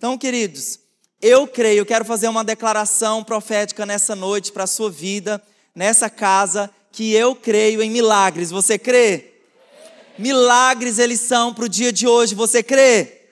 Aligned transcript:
Então, 0.00 0.16
queridos, 0.16 0.78
eu 1.20 1.46
creio, 1.46 1.84
quero 1.84 2.06
fazer 2.06 2.26
uma 2.26 2.42
declaração 2.42 3.22
profética 3.22 3.84
nessa 3.84 4.16
noite 4.16 4.50
para 4.50 4.64
a 4.64 4.66
sua 4.66 4.90
vida, 4.90 5.42
nessa 5.74 6.08
casa, 6.08 6.70
que 6.90 7.12
eu 7.12 7.34
creio 7.34 7.82
em 7.82 7.90
milagres. 7.90 8.50
Você 8.50 8.78
crê? 8.78 9.34
Milagres 10.18 10.98
eles 10.98 11.20
são 11.20 11.52
para 11.52 11.66
o 11.66 11.68
dia 11.68 11.92
de 11.92 12.08
hoje. 12.08 12.34
Você 12.34 12.62
crê? 12.62 13.26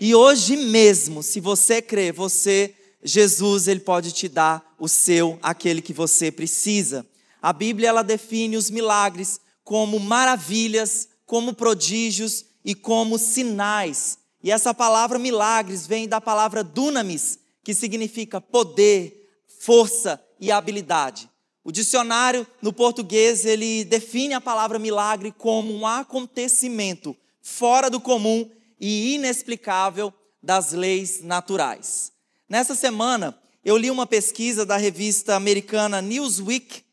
E 0.00 0.12
hoje 0.12 0.56
mesmo, 0.56 1.22
se 1.22 1.38
você 1.38 1.80
crê, 1.80 2.10
você, 2.10 2.74
Jesus, 3.00 3.68
ele 3.68 3.78
pode 3.78 4.10
te 4.10 4.28
dar 4.28 4.74
o 4.80 4.88
seu, 4.88 5.38
aquele 5.40 5.80
que 5.80 5.92
você 5.92 6.32
precisa. 6.32 7.06
A 7.40 7.52
Bíblia 7.52 7.90
ela 7.90 8.02
define 8.02 8.56
os 8.56 8.70
milagres 8.72 9.40
como 9.62 10.00
maravilhas, 10.00 11.06
como 11.24 11.54
prodígios 11.54 12.44
e 12.64 12.74
como 12.74 13.16
sinais. 13.20 14.18
E 14.42 14.50
essa 14.50 14.72
palavra 14.74 15.18
milagres 15.18 15.86
vem 15.86 16.08
da 16.08 16.20
palavra 16.20 16.62
dunamis, 16.62 17.38
que 17.64 17.74
significa 17.74 18.40
poder, 18.40 19.28
força 19.60 20.22
e 20.38 20.52
habilidade. 20.52 21.28
O 21.64 21.72
dicionário 21.72 22.46
no 22.62 22.72
português 22.72 23.44
ele 23.44 23.84
define 23.84 24.34
a 24.34 24.40
palavra 24.40 24.78
milagre 24.78 25.34
como 25.36 25.74
um 25.74 25.84
acontecimento 25.84 27.16
fora 27.42 27.90
do 27.90 28.00
comum 28.00 28.48
e 28.80 29.14
inexplicável 29.14 30.14
das 30.40 30.72
leis 30.72 31.22
naturais. 31.22 32.12
Nessa 32.48 32.76
semana 32.76 33.36
eu 33.64 33.76
li 33.76 33.90
uma 33.90 34.06
pesquisa 34.06 34.64
da 34.64 34.76
revista 34.76 35.34
americana 35.34 36.00
Newsweek 36.00 36.84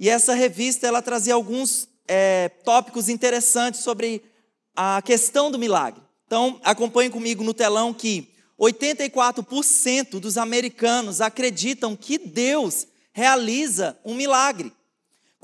e 0.00 0.08
essa 0.08 0.32
revista 0.32 0.86
ela 0.86 1.02
trazia 1.02 1.34
alguns 1.34 1.86
é, 2.08 2.48
tópicos 2.64 3.10
interessantes 3.10 3.80
sobre 3.80 4.22
a 4.74 5.02
questão 5.02 5.50
do 5.50 5.58
milagre. 5.58 6.00
Então 6.32 6.58
acompanhe 6.64 7.10
comigo 7.10 7.44
no 7.44 7.52
telão 7.52 7.92
que 7.92 8.26
84% 8.58 10.18
dos 10.18 10.38
americanos 10.38 11.20
acreditam 11.20 11.94
que 11.94 12.16
Deus 12.16 12.86
realiza 13.12 13.98
um 14.02 14.14
milagre. 14.14 14.72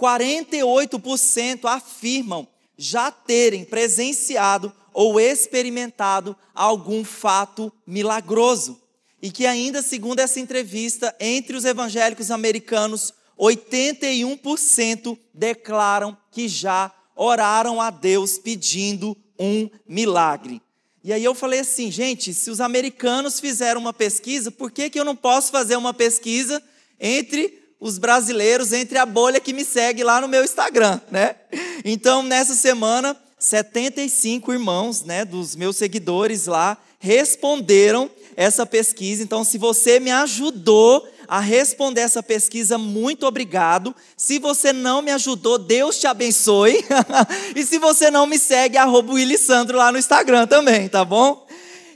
48% 0.01 1.67
afirmam 1.67 2.49
já 2.75 3.11
terem 3.11 3.67
presenciado 3.67 4.73
ou 4.95 5.21
experimentado 5.21 6.35
algum 6.55 7.05
fato 7.05 7.71
milagroso. 7.87 8.81
E 9.21 9.31
que 9.31 9.45
ainda, 9.45 9.83
segundo 9.83 10.21
essa 10.21 10.41
entrevista, 10.41 11.15
entre 11.21 11.55
os 11.55 11.67
evangélicos 11.67 12.31
americanos, 12.31 13.13
81% 13.39 15.19
declaram 15.35 16.17
que 16.31 16.49
já 16.49 16.91
oraram 17.15 17.79
a 17.79 17.91
Deus 17.91 18.39
pedindo 18.39 19.15
um 19.39 19.69
milagre. 19.87 20.63
E 21.03 21.13
aí 21.13 21.23
eu 21.23 21.35
falei 21.35 21.61
assim, 21.61 21.91
gente, 21.91 22.35
se 22.35 22.51
os 22.51 22.61
americanos 22.61 23.39
fizeram 23.39 23.81
uma 23.81 23.93
pesquisa, 23.93 24.51
por 24.51 24.71
que, 24.71 24.91
que 24.91 24.99
eu 24.99 25.05
não 25.05 25.15
posso 25.15 25.51
fazer 25.51 25.77
uma 25.77 25.95
pesquisa 25.95 26.63
entre 27.01 27.59
os 27.81 27.99
brasileiros, 27.99 28.73
entre 28.73 28.99
a 28.99 29.07
bolha 29.07 29.41
que 29.41 29.53
me 29.53 29.65
segue 29.65 30.03
lá 30.03 30.21
no 30.21 30.29
meu 30.29 30.45
Instagram, 30.45 31.01
né? 31.11 31.37
Então, 31.85 32.23
nessa 32.23 32.55
semana, 32.55 33.17
75 33.39 34.53
irmãos, 34.53 35.05
né, 35.05 35.25
dos 35.25 35.55
meus 35.55 35.77
seguidores 35.77 36.47
lá, 36.47 36.77
responderam 36.99 38.11
essa 38.37 38.67
pesquisa. 38.67 39.23
Então, 39.23 39.45
se 39.45 39.57
você 39.59 40.01
me 40.01 40.11
ajudou 40.11 41.09
a 41.29 41.41
responder 41.41 42.01
essa 42.01 42.23
pesquisa, 42.23 42.79
muito 42.79 43.27
obrigado. 43.27 43.95
Se 44.17 44.39
você 44.39 44.73
não 44.73 45.03
me 45.03 45.11
ajudou, 45.11 45.59
Deus 45.59 45.99
te 45.99 46.07
abençoe. 46.07 46.83
e 47.55 47.65
se 47.65 47.79
você 47.79 48.11
não 48.11 48.27
me 48.27 48.39
segue, 48.39 48.79
arroba 48.79 49.13
Sandro 49.39 49.77
lá 49.77 49.93
no 49.93 49.99
Instagram 49.99 50.47
também, 50.47 50.89
tá 50.89 51.05
bom? 51.05 51.47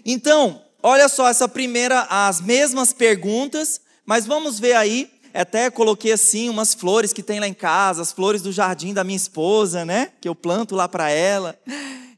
Então, 0.04 0.60
olha 0.82 1.09
só 1.09 1.28
essa 1.28 1.48
primeira, 1.48 2.06
as 2.10 2.41
mesmas 2.42 2.92
perguntas, 2.92 3.81
mas 4.04 4.26
vamos 4.26 4.60
ver 4.60 4.75
aí 4.75 5.10
até 5.34 5.71
coloquei 5.71 6.12
assim 6.12 6.50
umas 6.50 6.75
flores 6.75 7.12
que 7.12 7.22
tem 7.22 7.41
lá 7.41 7.48
em 7.48 7.54
casa, 7.54 8.03
as 8.03 8.12
flores 8.12 8.42
do 8.42 8.53
jardim 8.53 8.92
da 8.92 9.03
minha 9.03 9.16
esposa, 9.16 9.84
né? 9.84 10.10
Que 10.21 10.28
eu 10.28 10.34
planto 10.34 10.75
lá 10.75 10.87
para 10.87 11.09
ela. 11.09 11.59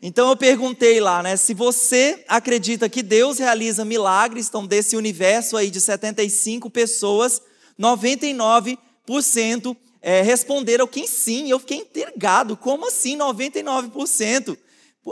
Então 0.07 0.29
eu 0.29 0.37
perguntei 0.37 1.01
lá, 1.01 1.23
né? 1.23 1.35
Se 1.35 1.55
você 1.55 2.23
acredita 2.29 2.91
que 2.91 3.03
Deus 3.03 3.39
realiza 3.39 3.87
milagres, 3.87 4.49
então 4.49 4.67
desse 4.67 4.99
universo 4.99 5.57
aí 5.57 5.71
de 5.71 5.81
75 5.81 6.69
pessoas, 6.69 7.41
99% 7.81 9.75
é, 10.03 10.21
responderam 10.21 10.87
que 10.87 11.09
sim. 11.09 11.49
Eu 11.49 11.59
fiquei 11.59 11.79
intrigado. 11.79 12.55
Como 12.55 12.89
assim 12.89 13.17
99%? 13.17 14.59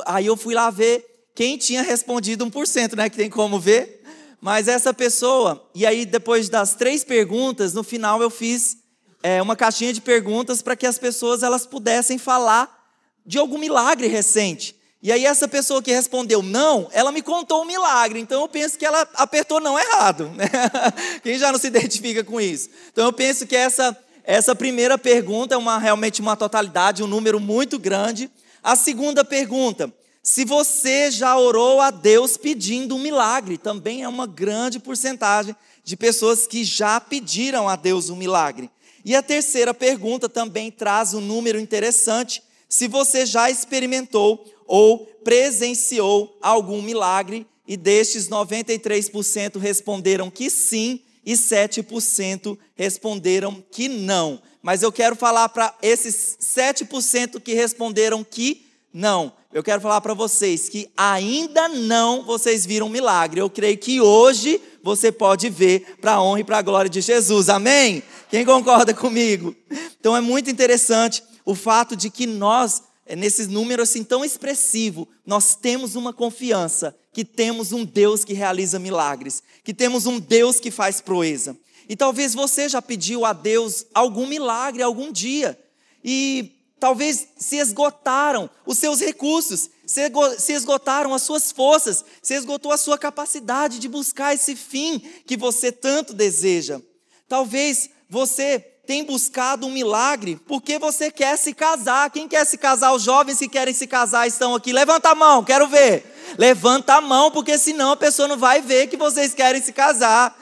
Aí 0.04 0.26
eu 0.26 0.36
fui 0.36 0.52
lá 0.52 0.68
ver 0.68 1.02
quem 1.34 1.56
tinha 1.56 1.80
respondido 1.80 2.44
1%, 2.44 2.94
né? 2.94 3.08
Que 3.08 3.16
tem 3.16 3.30
como 3.30 3.58
ver. 3.58 4.02
Mas 4.42 4.68
essa 4.68 4.92
pessoa, 4.92 5.70
e 5.74 5.86
aí 5.86 6.04
depois 6.04 6.50
das 6.50 6.74
três 6.74 7.02
perguntas, 7.02 7.72
no 7.72 7.82
final 7.82 8.20
eu 8.20 8.28
fiz 8.28 8.76
é, 9.22 9.40
uma 9.40 9.56
caixinha 9.56 9.94
de 9.94 10.02
perguntas 10.02 10.60
para 10.60 10.76
que 10.76 10.84
as 10.86 10.98
pessoas 10.98 11.42
elas 11.42 11.64
pudessem 11.64 12.18
falar 12.18 12.78
de 13.24 13.38
algum 13.38 13.56
milagre 13.56 14.06
recente. 14.06 14.81
E 15.02 15.10
aí 15.10 15.26
essa 15.26 15.48
pessoa 15.48 15.82
que 15.82 15.90
respondeu 15.90 16.42
não, 16.42 16.88
ela 16.92 17.10
me 17.10 17.22
contou 17.22 17.62
um 17.62 17.64
milagre. 17.64 18.20
Então 18.20 18.40
eu 18.40 18.48
penso 18.48 18.78
que 18.78 18.86
ela 18.86 19.08
apertou 19.14 19.60
não 19.60 19.78
errado. 19.78 20.30
Né? 20.30 20.44
Quem 21.22 21.38
já 21.38 21.50
não 21.50 21.58
se 21.58 21.66
identifica 21.66 22.22
com 22.22 22.40
isso? 22.40 22.70
Então 22.92 23.06
eu 23.06 23.12
penso 23.12 23.46
que 23.46 23.56
essa 23.56 23.96
essa 24.24 24.54
primeira 24.54 24.96
pergunta 24.96 25.54
é 25.54 25.58
uma, 25.58 25.78
realmente 25.78 26.20
uma 26.20 26.36
totalidade, 26.36 27.02
um 27.02 27.08
número 27.08 27.40
muito 27.40 27.78
grande. 27.78 28.30
A 28.62 28.76
segunda 28.76 29.24
pergunta, 29.24 29.92
se 30.22 30.44
você 30.44 31.10
já 31.10 31.36
orou 31.36 31.80
a 31.80 31.90
Deus 31.90 32.36
pedindo 32.36 32.94
um 32.94 33.00
milagre, 33.00 33.58
também 33.58 34.04
é 34.04 34.08
uma 34.08 34.26
grande 34.26 34.78
porcentagem 34.78 35.56
de 35.82 35.96
pessoas 35.96 36.46
que 36.46 36.62
já 36.62 37.00
pediram 37.00 37.68
a 37.68 37.74
Deus 37.74 38.08
um 38.10 38.16
milagre. 38.16 38.70
E 39.04 39.16
a 39.16 39.22
terceira 39.22 39.74
pergunta 39.74 40.28
também 40.28 40.70
traz 40.70 41.12
um 41.12 41.20
número 41.20 41.58
interessante: 41.58 42.40
se 42.68 42.86
você 42.86 43.26
já 43.26 43.50
experimentou 43.50 44.44
ou 44.66 45.06
presenciou 45.24 46.36
algum 46.40 46.82
milagre, 46.82 47.46
e 47.66 47.76
destes 47.76 48.28
93% 48.28 49.58
responderam 49.58 50.30
que 50.30 50.50
sim 50.50 51.00
e 51.24 51.34
7% 51.34 52.58
responderam 52.74 53.62
que 53.70 53.88
não. 53.88 54.42
Mas 54.60 54.82
eu 54.82 54.90
quero 54.90 55.14
falar 55.14 55.48
para 55.48 55.74
esses 55.80 56.36
7% 56.40 57.40
que 57.40 57.54
responderam 57.54 58.24
que 58.24 58.66
não 58.92 59.32
eu 59.52 59.62
quero 59.62 59.82
falar 59.82 60.00
para 60.00 60.14
vocês 60.14 60.68
que 60.68 60.90
ainda 60.96 61.68
não 61.68 62.22
vocês 62.22 62.64
viram 62.64 62.88
milagre. 62.88 63.40
Eu 63.40 63.50
creio 63.50 63.76
que 63.76 64.00
hoje 64.00 64.60
você 64.82 65.12
pode 65.12 65.50
ver 65.50 65.98
para 66.00 66.14
a 66.14 66.22
honra 66.22 66.40
e 66.40 66.44
para 66.44 66.58
a 66.58 66.62
glória 66.62 66.88
de 66.88 67.02
Jesus. 67.02 67.50
Amém? 67.50 68.02
Quem 68.30 68.46
concorda 68.46 68.94
comigo? 68.94 69.54
Então 70.00 70.16
é 70.16 70.22
muito 70.22 70.50
interessante 70.50 71.22
o 71.44 71.54
fato 71.54 71.94
de 71.94 72.08
que 72.08 72.26
nós, 72.26 72.82
é, 73.06 73.16
nesses 73.16 73.48
números 73.48 73.88
assim 73.88 74.04
tão 74.04 74.24
expressivo, 74.24 75.08
nós 75.26 75.54
temos 75.54 75.94
uma 75.96 76.12
confiança 76.12 76.96
que 77.12 77.24
temos 77.24 77.72
um 77.72 77.84
Deus 77.84 78.24
que 78.24 78.32
realiza 78.32 78.78
milagres, 78.78 79.42
que 79.62 79.74
temos 79.74 80.06
um 80.06 80.18
Deus 80.18 80.58
que 80.60 80.70
faz 80.70 81.00
proeza. 81.00 81.56
E 81.88 81.96
talvez 81.96 82.34
você 82.34 82.68
já 82.68 82.80
pediu 82.80 83.24
a 83.24 83.32
Deus 83.32 83.84
algum 83.92 84.26
milagre 84.26 84.82
algum 84.82 85.12
dia. 85.12 85.58
E 86.04 86.62
Talvez 86.82 87.28
se 87.36 87.58
esgotaram 87.58 88.50
os 88.66 88.76
seus 88.76 88.98
recursos, 88.98 89.70
se 89.86 90.52
esgotaram 90.52 91.14
as 91.14 91.22
suas 91.22 91.52
forças, 91.52 92.04
se 92.20 92.34
esgotou 92.34 92.72
a 92.72 92.76
sua 92.76 92.98
capacidade 92.98 93.78
de 93.78 93.88
buscar 93.88 94.34
esse 94.34 94.56
fim 94.56 94.98
que 95.24 95.36
você 95.36 95.70
tanto 95.70 96.12
deseja. 96.12 96.80
Talvez 97.28 97.88
você 98.10 98.71
tenha 98.86 99.04
buscado 99.04 99.66
um 99.66 99.70
milagre 99.70 100.40
porque 100.46 100.78
você 100.78 101.10
quer 101.10 101.36
se 101.36 101.54
casar. 101.54 102.10
Quem 102.10 102.26
quer 102.26 102.44
se 102.44 102.58
casar? 102.58 102.92
Os 102.92 103.02
jovens 103.02 103.38
que 103.38 103.48
querem 103.48 103.74
se 103.74 103.86
casar 103.86 104.26
estão 104.26 104.54
aqui. 104.54 104.72
Levanta 104.72 105.10
a 105.10 105.14
mão, 105.14 105.44
quero 105.44 105.68
ver. 105.68 106.04
Levanta 106.38 106.94
a 106.94 107.00
mão, 107.00 107.30
porque 107.30 107.58
senão 107.58 107.92
a 107.92 107.96
pessoa 107.96 108.28
não 108.28 108.36
vai 108.36 108.60
ver 108.60 108.88
que 108.88 108.96
vocês 108.96 109.34
querem 109.34 109.62
se 109.62 109.72
casar. 109.72 110.36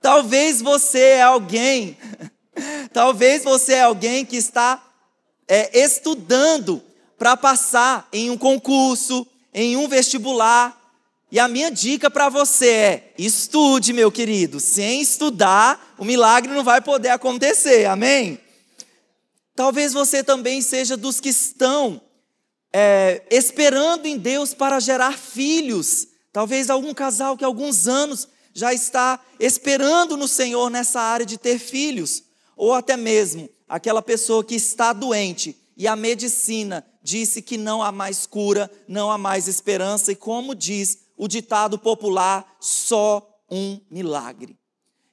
Talvez 0.00 0.62
você 0.62 1.00
é 1.00 1.22
alguém, 1.22 1.98
talvez 2.92 3.42
você 3.42 3.74
é 3.74 3.82
alguém 3.82 4.24
que 4.24 4.36
está 4.36 4.82
é, 5.48 5.78
estudando 5.78 6.82
para 7.18 7.36
passar 7.36 8.06
em 8.12 8.30
um 8.30 8.38
concurso, 8.38 9.26
em 9.52 9.76
um 9.76 9.88
vestibular. 9.88 10.75
E 11.30 11.40
a 11.40 11.48
minha 11.48 11.70
dica 11.70 12.10
para 12.10 12.28
você 12.28 12.68
é: 12.68 13.14
estude, 13.18 13.92
meu 13.92 14.12
querido. 14.12 14.60
Sem 14.60 15.00
estudar, 15.00 15.94
o 15.98 16.04
milagre 16.04 16.52
não 16.52 16.62
vai 16.62 16.80
poder 16.80 17.08
acontecer. 17.08 17.86
Amém? 17.86 18.40
Talvez 19.54 19.92
você 19.92 20.22
também 20.22 20.62
seja 20.62 20.96
dos 20.96 21.20
que 21.20 21.30
estão 21.30 22.00
é, 22.72 23.22
esperando 23.30 24.06
em 24.06 24.18
Deus 24.18 24.54
para 24.54 24.78
gerar 24.78 25.16
filhos. 25.18 26.06
Talvez 26.32 26.68
algum 26.68 26.92
casal 26.92 27.36
que 27.36 27.44
há 27.44 27.46
alguns 27.46 27.88
anos 27.88 28.28
já 28.52 28.72
está 28.72 29.18
esperando 29.40 30.16
no 30.16 30.28
Senhor 30.28 30.70
nessa 30.70 31.00
área 31.00 31.26
de 31.26 31.38
ter 31.38 31.58
filhos. 31.58 32.22
Ou 32.56 32.72
até 32.72 32.96
mesmo 32.96 33.48
aquela 33.68 34.02
pessoa 34.02 34.44
que 34.44 34.54
está 34.54 34.92
doente 34.92 35.56
e 35.76 35.86
a 35.88 35.96
medicina 35.96 36.86
disse 37.02 37.42
que 37.42 37.56
não 37.56 37.82
há 37.82 37.92
mais 37.92 38.26
cura, 38.26 38.70
não 38.88 39.10
há 39.10 39.18
mais 39.18 39.46
esperança, 39.46 40.10
e 40.10 40.16
como 40.16 40.54
diz 40.54 41.05
o 41.16 41.26
ditado 41.26 41.78
popular: 41.78 42.56
só 42.60 43.26
um 43.50 43.80
milagre. 43.90 44.56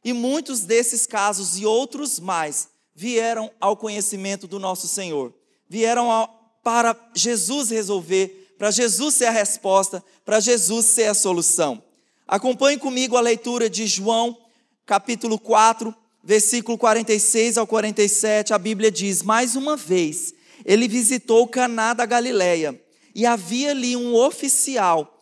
E 0.04 0.12
muitos 0.12 0.62
desses 0.62 1.06
casos 1.06 1.58
e 1.58 1.66
outros 1.66 2.20
mais 2.20 2.70
vieram 2.96 3.50
ao 3.60 3.78
conhecimento 3.78 4.48
do 4.48 4.60
nosso 4.60 4.88
Senhor, 4.88 5.34
vieram 5.68 6.12
ao, 6.12 6.28
para 6.64 6.96
Jesus 7.16 7.70
resolver, 7.70 8.54
para 8.58 8.70
Jesus 8.70 9.16
ser 9.16 9.26
a 9.26 9.32
resposta, 9.32 10.04
para 10.26 10.40
Jesus 10.40 10.86
ser 10.86 11.06
a 11.06 11.14
solução. 11.14 11.82
Acompanhe 12.28 12.78
comigo 12.78 13.18
a 13.18 13.22
leitura 13.22 13.70
de 13.70 13.88
João, 13.88 14.38
capítulo 14.86 15.40
4, 15.40 15.94
versículo 16.24 16.78
46 16.78 17.58
ao 17.58 17.68
47. 17.68 18.54
A 18.54 18.58
Bíblia 18.58 18.92
diz: 18.92 19.24
Mais 19.24 19.56
uma 19.56 19.76
vez, 19.76 20.34
ele 20.66 20.88
visitou 20.88 21.48
Caná 21.48 21.94
da 21.94 22.06
Galileia, 22.06 22.80
e 23.16 23.26
havia 23.26 23.72
ali 23.72 23.96
um 23.96 24.16
oficial 24.16 25.13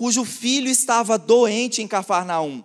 cujo 0.00 0.24
filho 0.24 0.70
estava 0.70 1.18
doente 1.18 1.82
em 1.82 1.86
Cafarnaum. 1.86 2.64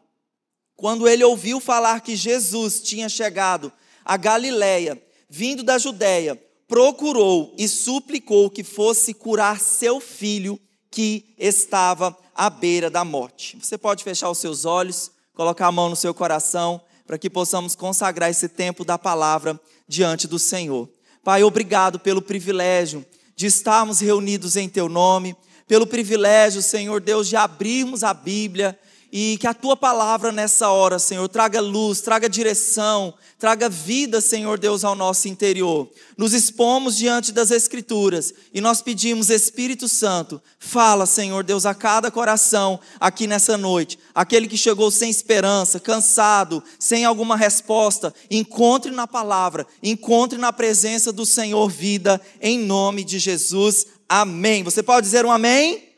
Quando 0.74 1.06
ele 1.06 1.22
ouviu 1.22 1.60
falar 1.60 2.00
que 2.00 2.16
Jesus 2.16 2.80
tinha 2.80 3.10
chegado 3.10 3.74
a 4.06 4.16
Galiléia, 4.16 5.04
vindo 5.30 5.62
da 5.62 5.78
Judéia, 5.78 6.42
procurou 6.66 7.54
e 7.58 7.68
suplicou 7.68 8.50
que 8.50 8.64
fosse 8.64 9.14
curar 9.14 9.60
seu 9.60 10.00
filho 10.00 10.58
que 10.90 11.36
estava 11.38 12.18
à 12.34 12.50
beira 12.50 12.90
da 12.90 13.04
morte. 13.04 13.58
Você 13.62 13.78
pode 13.78 14.02
fechar 14.02 14.30
os 14.30 14.38
seus 14.38 14.64
olhos, 14.64 15.12
colocar 15.34 15.68
a 15.68 15.72
mão 15.74 15.90
no 15.90 15.96
seu 15.98 16.14
coração, 16.14 16.80
para 17.06 17.18
que 17.18 17.30
possamos 17.30 17.76
consagrar 17.76 18.30
esse 18.30 18.48
tempo 18.48 18.86
da 18.86 18.98
palavra 18.98 19.60
diante 19.86 20.26
do 20.26 20.40
Senhor. 20.40 20.90
Pai, 21.22 21.44
obrigado 21.44 22.00
pelo 22.00 22.22
privilégio 22.22 23.06
de 23.36 23.46
estarmos 23.46 24.00
reunidos 24.00 24.56
em 24.56 24.70
Teu 24.70 24.88
nome, 24.88 25.36
pelo 25.67 25.88
privilégio, 25.88 26.62
Senhor 26.62 27.01
Deus, 27.01 27.27
de 27.27 27.35
abrirmos 27.35 28.03
a 28.03 28.13
Bíblia 28.13 28.77
e 29.17 29.38
que 29.38 29.47
a 29.47 29.53
tua 29.53 29.77
palavra 29.77 30.29
nessa 30.29 30.69
hora, 30.69 31.00
Senhor, 31.00 31.29
traga 31.29 31.62
luz, 31.62 32.01
traga 32.01 32.27
direção, 32.27 33.13
traga 33.39 33.69
vida, 33.69 34.19
Senhor 34.19 34.59
Deus, 34.59 34.83
ao 34.83 34.94
nosso 34.94 35.29
interior. 35.29 35.89
Nos 36.17 36.33
expomos 36.33 36.97
diante 36.97 37.31
das 37.31 37.50
Escrituras 37.50 38.33
e 38.53 38.59
nós 38.59 38.81
pedimos, 38.81 39.29
Espírito 39.29 39.88
Santo, 39.88 40.41
fala, 40.59 41.06
Senhor 41.06 41.45
Deus, 41.45 41.65
a 41.65 41.73
cada 41.73 42.12
coração 42.12 42.77
aqui 43.00 43.25
nessa 43.25 43.57
noite. 43.57 43.97
Aquele 44.13 44.50
que 44.50 44.57
chegou 44.57 44.91
sem 44.91 45.09
esperança, 45.09 45.79
cansado, 45.79 46.62
sem 46.77 47.06
alguma 47.06 47.38
resposta, 47.38 48.13
encontre 48.29 48.91
na 48.91 49.07
palavra, 49.07 49.65
encontre 49.81 50.38
na 50.38 50.51
presença 50.51 51.13
do 51.13 51.25
Senhor 51.25 51.69
vida, 51.69 52.19
em 52.41 52.59
nome 52.59 53.01
de 53.01 53.17
Jesus. 53.17 53.88
Amém. 54.07 54.63
Você 54.63 54.84
pode 54.84 55.06
dizer 55.06 55.25
um 55.25 55.31
amém? 55.31 55.74
amém. 55.74 55.90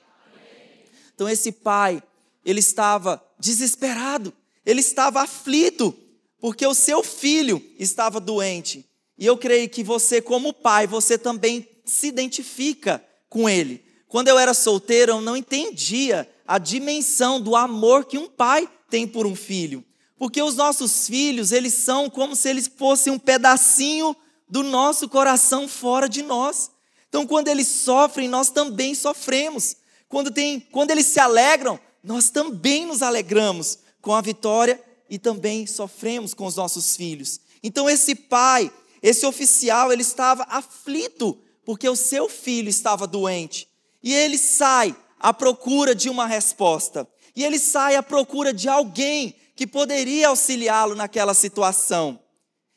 Então, 1.14 1.28
esse 1.28 1.52
pai 1.52 2.02
ele 2.46 2.60
estava 2.60 3.22
desesperado, 3.38 4.34
ele 4.66 4.80
estava 4.80 5.22
aflito, 5.22 5.94
porque 6.40 6.66
o 6.66 6.74
seu 6.74 7.04
filho 7.04 7.62
estava 7.78 8.20
doente. 8.20 8.86
E 9.18 9.26
eu 9.26 9.38
creio 9.38 9.68
que 9.68 9.84
você, 9.84 10.22
como 10.22 10.54
pai, 10.54 10.88
você 10.88 11.18
também 11.18 11.68
se 11.84 12.08
identifica 12.08 13.04
com 13.30 13.50
ele. 13.50 13.84
Quando 14.08 14.28
eu 14.30 14.38
era 14.38 14.54
solteiro, 14.54 15.14
eu 15.14 15.22
não 15.22 15.36
entendia 15.36 16.30
a 16.48 16.58
dimensão 16.58 17.42
do 17.42 17.56
amor 17.56 18.06
que 18.06 18.18
um 18.18 18.28
pai 18.28 18.70
tem 18.90 19.06
por 19.08 19.26
um 19.26 19.36
filho. 19.36 19.84
Porque 20.18 20.42
os 20.42 20.56
nossos 20.56 21.08
filhos, 21.08 21.52
eles 21.52 21.74
são 21.74 22.10
como 22.10 22.36
se 22.36 22.50
eles 22.50 22.68
fossem 22.68 23.12
um 23.12 23.20
pedacinho 23.20 24.16
do 24.50 24.64
nosso 24.64 25.10
coração 25.10 25.68
fora 25.68 26.08
de 26.08 26.22
nós. 26.22 26.72
Então, 27.10 27.26
quando 27.26 27.48
eles 27.48 27.68
sofrem, 27.68 28.28
nós 28.28 28.50
também 28.50 28.94
sofremos. 28.94 29.78
Quando, 30.10 30.32
tem, 30.32 30.60
quando 30.60 30.92
eles 30.92 31.06
se 31.06 31.20
alegram, 31.20 31.80
nós 32.04 32.30
também 32.30 32.86
nos 32.86 33.02
alegramos 33.02 33.80
com 34.02 34.14
a 34.14 34.22
vitória 34.22 34.82
e 35.10 35.18
também 35.18 35.68
sofremos 35.68 36.34
com 36.34 36.46
os 36.46 36.56
nossos 36.56 36.96
filhos. 36.96 37.40
Então 37.62 37.90
esse 37.90 38.16
pai, 38.16 38.72
esse 39.02 39.26
oficial, 39.26 39.92
ele 39.92 40.02
estava 40.02 40.44
aflito 40.44 41.38
porque 41.66 41.88
o 41.90 41.96
seu 41.96 42.30
filho 42.30 42.70
estava 42.70 43.06
doente. 43.06 43.68
E 44.02 44.14
ele 44.14 44.38
sai 44.38 44.96
à 45.20 45.34
procura 45.34 45.94
de 45.94 46.10
uma 46.10 46.26
resposta. 46.26 47.08
E 47.36 47.44
ele 47.44 47.60
sai 47.60 47.96
à 47.96 48.04
procura 48.04 48.54
de 48.54 48.70
alguém 48.70 49.36
que 49.56 49.68
poderia 49.68 50.30
auxiliá-lo 50.30 50.96
naquela 50.96 51.34
situação. 51.34 52.20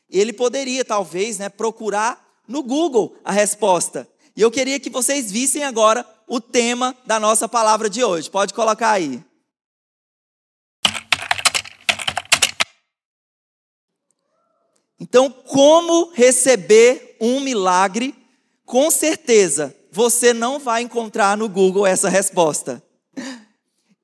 Ele 0.09 0.33
poderia, 0.33 0.83
talvez, 0.83 1.37
né, 1.37 1.47
procurar 1.47 2.41
no 2.47 2.61
Google 2.61 3.15
a 3.23 3.31
resposta. 3.31 4.09
E 4.41 4.43
eu 4.43 4.49
queria 4.49 4.79
que 4.79 4.89
vocês 4.89 5.31
vissem 5.31 5.63
agora 5.63 6.03
o 6.27 6.41
tema 6.41 6.97
da 7.05 7.19
nossa 7.19 7.47
palavra 7.47 7.87
de 7.87 8.03
hoje. 8.03 8.27
Pode 8.27 8.55
colocar 8.55 8.89
aí. 8.89 9.23
Então, 14.99 15.29
como 15.29 16.09
receber 16.15 17.17
um 17.21 17.39
milagre? 17.39 18.15
Com 18.65 18.89
certeza, 18.89 19.75
você 19.91 20.33
não 20.33 20.57
vai 20.57 20.81
encontrar 20.81 21.37
no 21.37 21.47
Google 21.47 21.85
essa 21.85 22.09
resposta. 22.09 22.81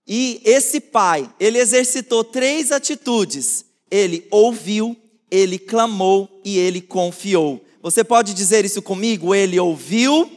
E 0.06 0.40
esse 0.46 0.80
pai, 0.80 1.28
ele 1.40 1.58
exercitou 1.58 2.24
três 2.24 2.72
atitudes. 2.72 3.66
Ele 3.90 4.28
ouviu, 4.30 4.96
ele 5.32 5.58
clamou 5.58 6.30
e 6.46 6.60
ele 6.60 6.80
confiou. 6.80 7.66
Você 7.82 8.04
pode 8.04 8.34
dizer 8.34 8.66
isso 8.66 8.82
comigo? 8.82 9.34
Ele 9.34 9.60
ouviu, 9.60 10.30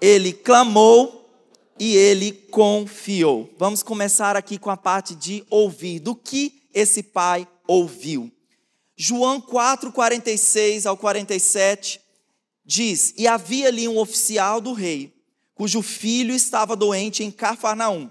ele 0.00 0.32
clamou 0.32 1.30
e 1.78 1.96
ele 1.96 2.32
confiou. 2.32 3.50
Vamos 3.58 3.82
começar 3.82 4.36
aqui 4.36 4.58
com 4.58 4.70
a 4.70 4.76
parte 4.76 5.14
de 5.14 5.44
ouvir. 5.50 6.00
Do 6.00 6.14
que 6.14 6.62
esse 6.72 7.02
pai 7.02 7.46
ouviu? 7.66 8.30
João 8.96 9.40
4, 9.40 9.92
46 9.92 10.86
ao 10.86 10.96
47 10.96 12.00
diz: 12.64 13.14
E 13.16 13.26
havia 13.26 13.68
ali 13.68 13.86
um 13.86 13.98
oficial 13.98 14.60
do 14.60 14.72
rei, 14.72 15.14
cujo 15.54 15.82
filho 15.82 16.34
estava 16.34 16.74
doente 16.74 17.22
em 17.22 17.30
Cafarnaum. 17.30 18.10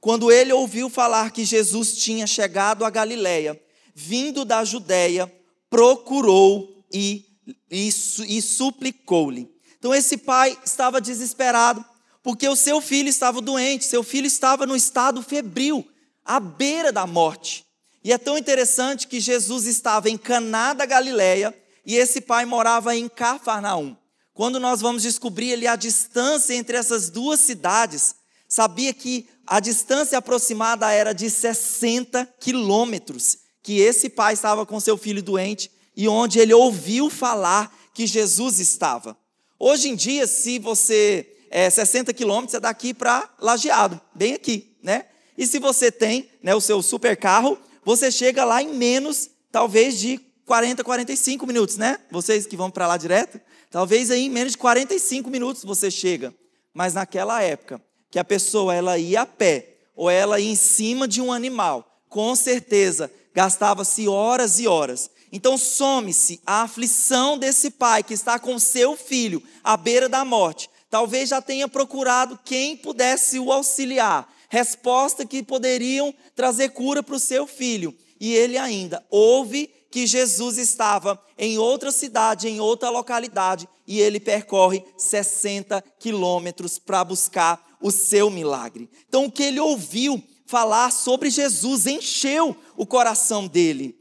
Quando 0.00 0.32
ele 0.32 0.52
ouviu 0.52 0.88
falar 0.88 1.30
que 1.30 1.44
Jesus 1.44 1.96
tinha 1.96 2.26
chegado 2.26 2.84
a 2.84 2.90
Galiléia, 2.90 3.60
vindo 3.94 4.44
da 4.44 4.64
Judéia, 4.64 5.30
procurou 5.68 6.84
e, 6.92 7.26
e, 7.70 7.88
e 7.88 8.42
suplicou-lhe 8.42 9.48
então 9.80 9.94
esse 9.94 10.18
pai 10.18 10.56
estava 10.62 11.00
desesperado, 11.00 11.82
porque 12.22 12.46
o 12.46 12.54
seu 12.54 12.82
filho 12.82 13.08
estava 13.08 13.40
doente, 13.40 13.86
seu 13.86 14.02
filho 14.02 14.26
estava 14.26 14.66
no 14.66 14.76
estado 14.76 15.22
febril, 15.22 15.88
à 16.22 16.38
beira 16.38 16.92
da 16.92 17.06
morte. 17.06 17.64
E 18.04 18.12
é 18.12 18.18
tão 18.18 18.36
interessante 18.36 19.08
que 19.08 19.18
Jesus 19.18 19.64
estava 19.64 20.10
em 20.10 20.18
Caná 20.18 20.74
da 20.74 20.84
Galileia 20.84 21.54
e 21.84 21.96
esse 21.96 22.20
pai 22.20 22.44
morava 22.44 22.94
em 22.94 23.08
Cafarnaum. 23.08 23.96
Quando 24.34 24.60
nós 24.60 24.82
vamos 24.82 25.02
descobrir 25.02 25.54
ali 25.54 25.66
a 25.66 25.76
distância 25.76 26.54
entre 26.54 26.76
essas 26.76 27.08
duas 27.08 27.40
cidades, 27.40 28.14
sabia 28.46 28.92
que 28.92 29.26
a 29.46 29.60
distância 29.60 30.18
aproximada 30.18 30.90
era 30.92 31.14
de 31.14 31.28
60 31.30 32.26
quilômetros, 32.38 33.38
que 33.62 33.80
esse 33.80 34.10
pai 34.10 34.34
estava 34.34 34.66
com 34.66 34.78
seu 34.78 34.96
filho 34.98 35.22
doente 35.22 35.70
e 35.96 36.08
onde 36.08 36.38
ele 36.38 36.54
ouviu 36.54 37.10
falar 37.10 37.74
que 37.94 38.06
Jesus 38.06 38.58
estava. 38.58 39.16
Hoje 39.58 39.88
em 39.88 39.94
dia, 39.94 40.26
se 40.26 40.58
você 40.58 41.26
é 41.50 41.68
60 41.68 42.14
quilômetros, 42.14 42.54
é 42.54 42.60
daqui 42.60 42.94
para 42.94 43.28
Lajeado, 43.38 44.00
bem 44.14 44.34
aqui, 44.34 44.76
né? 44.82 45.06
E 45.36 45.46
se 45.46 45.58
você 45.58 45.90
tem 45.90 46.30
né, 46.42 46.54
o 46.54 46.60
seu 46.60 46.82
super 46.82 47.16
carro, 47.16 47.58
você 47.84 48.10
chega 48.10 48.44
lá 48.44 48.62
em 48.62 48.74
menos, 48.74 49.30
talvez, 49.50 49.98
de 49.98 50.20
40, 50.46 50.84
45 50.84 51.46
minutos, 51.46 51.76
né? 51.76 51.98
Vocês 52.10 52.46
que 52.46 52.56
vão 52.56 52.70
para 52.70 52.86
lá 52.86 52.96
direto, 52.96 53.40
talvez 53.70 54.10
aí 54.10 54.26
em 54.26 54.30
menos 54.30 54.52
de 54.52 54.58
45 54.58 55.30
minutos 55.30 55.64
você 55.64 55.90
chega. 55.90 56.34
Mas 56.72 56.94
naquela 56.94 57.42
época, 57.42 57.80
que 58.10 58.18
a 58.18 58.24
pessoa 58.24 58.74
ela 58.74 58.98
ia 58.98 59.22
a 59.22 59.26
pé, 59.26 59.78
ou 59.94 60.10
ela 60.10 60.40
ia 60.40 60.50
em 60.50 60.56
cima 60.56 61.06
de 61.06 61.20
um 61.20 61.32
animal, 61.32 62.02
com 62.08 62.34
certeza 62.34 63.10
gastava-se 63.34 64.08
horas 64.08 64.58
e 64.58 64.66
horas. 64.66 65.10
Então 65.32 65.56
some-se 65.56 66.40
a 66.44 66.62
aflição 66.62 67.38
desse 67.38 67.70
pai 67.70 68.02
que 68.02 68.14
está 68.14 68.38
com 68.38 68.58
seu 68.58 68.96
filho 68.96 69.42
à 69.62 69.76
beira 69.76 70.08
da 70.08 70.24
morte. 70.24 70.68
Talvez 70.88 71.28
já 71.28 71.40
tenha 71.40 71.68
procurado 71.68 72.38
quem 72.44 72.76
pudesse 72.76 73.38
o 73.38 73.52
auxiliar, 73.52 74.28
resposta 74.48 75.24
que 75.24 75.42
poderiam 75.42 76.12
trazer 76.34 76.70
cura 76.70 77.02
para 77.02 77.14
o 77.14 77.20
seu 77.20 77.46
filho. 77.46 77.96
E 78.18 78.34
ele 78.34 78.58
ainda 78.58 79.04
ouve 79.08 79.70
que 79.90 80.06
Jesus 80.06 80.58
estava 80.58 81.20
em 81.38 81.58
outra 81.58 81.90
cidade, 81.90 82.48
em 82.48 82.60
outra 82.60 82.90
localidade, 82.90 83.68
e 83.86 84.00
ele 84.00 84.20
percorre 84.20 84.84
60 84.96 85.82
quilômetros 85.98 86.78
para 86.78 87.04
buscar 87.04 87.76
o 87.80 87.90
seu 87.90 88.30
milagre. 88.30 88.88
Então, 89.08 89.24
o 89.24 89.32
que 89.32 89.42
ele 89.42 89.58
ouviu 89.58 90.22
falar 90.46 90.90
sobre 90.90 91.30
Jesus 91.30 91.86
encheu 91.86 92.56
o 92.76 92.84
coração 92.84 93.46
dele. 93.46 93.99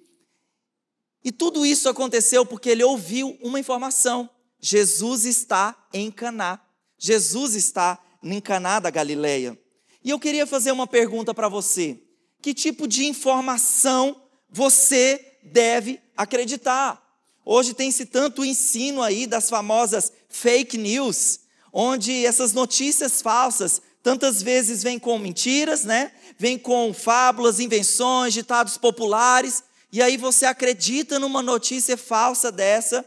E 1.23 1.31
tudo 1.31 1.65
isso 1.65 1.89
aconteceu 1.89 2.45
porque 2.45 2.69
ele 2.69 2.83
ouviu 2.83 3.38
uma 3.41 3.59
informação: 3.59 4.29
Jesus 4.59 5.25
está 5.25 5.75
em 5.93 6.11
Caná. 6.11 6.59
Jesus 6.97 7.55
está 7.55 7.99
em 8.23 8.39
Caná 8.39 8.79
da 8.79 8.89
Galileia. 8.89 9.57
E 10.03 10.09
eu 10.09 10.19
queria 10.19 10.47
fazer 10.47 10.71
uma 10.71 10.88
pergunta 10.88 11.33
para 11.33 11.49
você: 11.49 11.99
que 12.41 12.53
tipo 12.53 12.88
de 12.88 13.05
informação 13.05 14.21
você 14.49 15.38
deve 15.43 15.99
acreditar? 16.15 17.05
Hoje 17.45 17.73
tem-se 17.73 18.05
tanto 18.05 18.45
ensino 18.45 19.01
aí 19.01 19.25
das 19.25 19.49
famosas 19.49 20.11
fake 20.29 20.77
news, 20.77 21.39
onde 21.73 22.25
essas 22.25 22.53
notícias 22.53 23.21
falsas 23.21 23.81
tantas 24.03 24.41
vezes 24.41 24.83
vêm 24.83 24.97
com 24.97 25.17
mentiras, 25.17 25.83
né? 25.83 26.11
Vêm 26.38 26.57
com 26.57 26.93
fábulas, 26.93 27.59
invenções, 27.59 28.33
ditados 28.33 28.77
populares, 28.77 29.63
e 29.91 30.01
aí 30.01 30.17
você 30.17 30.46
acredita 30.46 31.17
numa 31.17 31.41
notícia 31.41 31.98
falsa 31.98 32.51
dessa. 32.51 33.03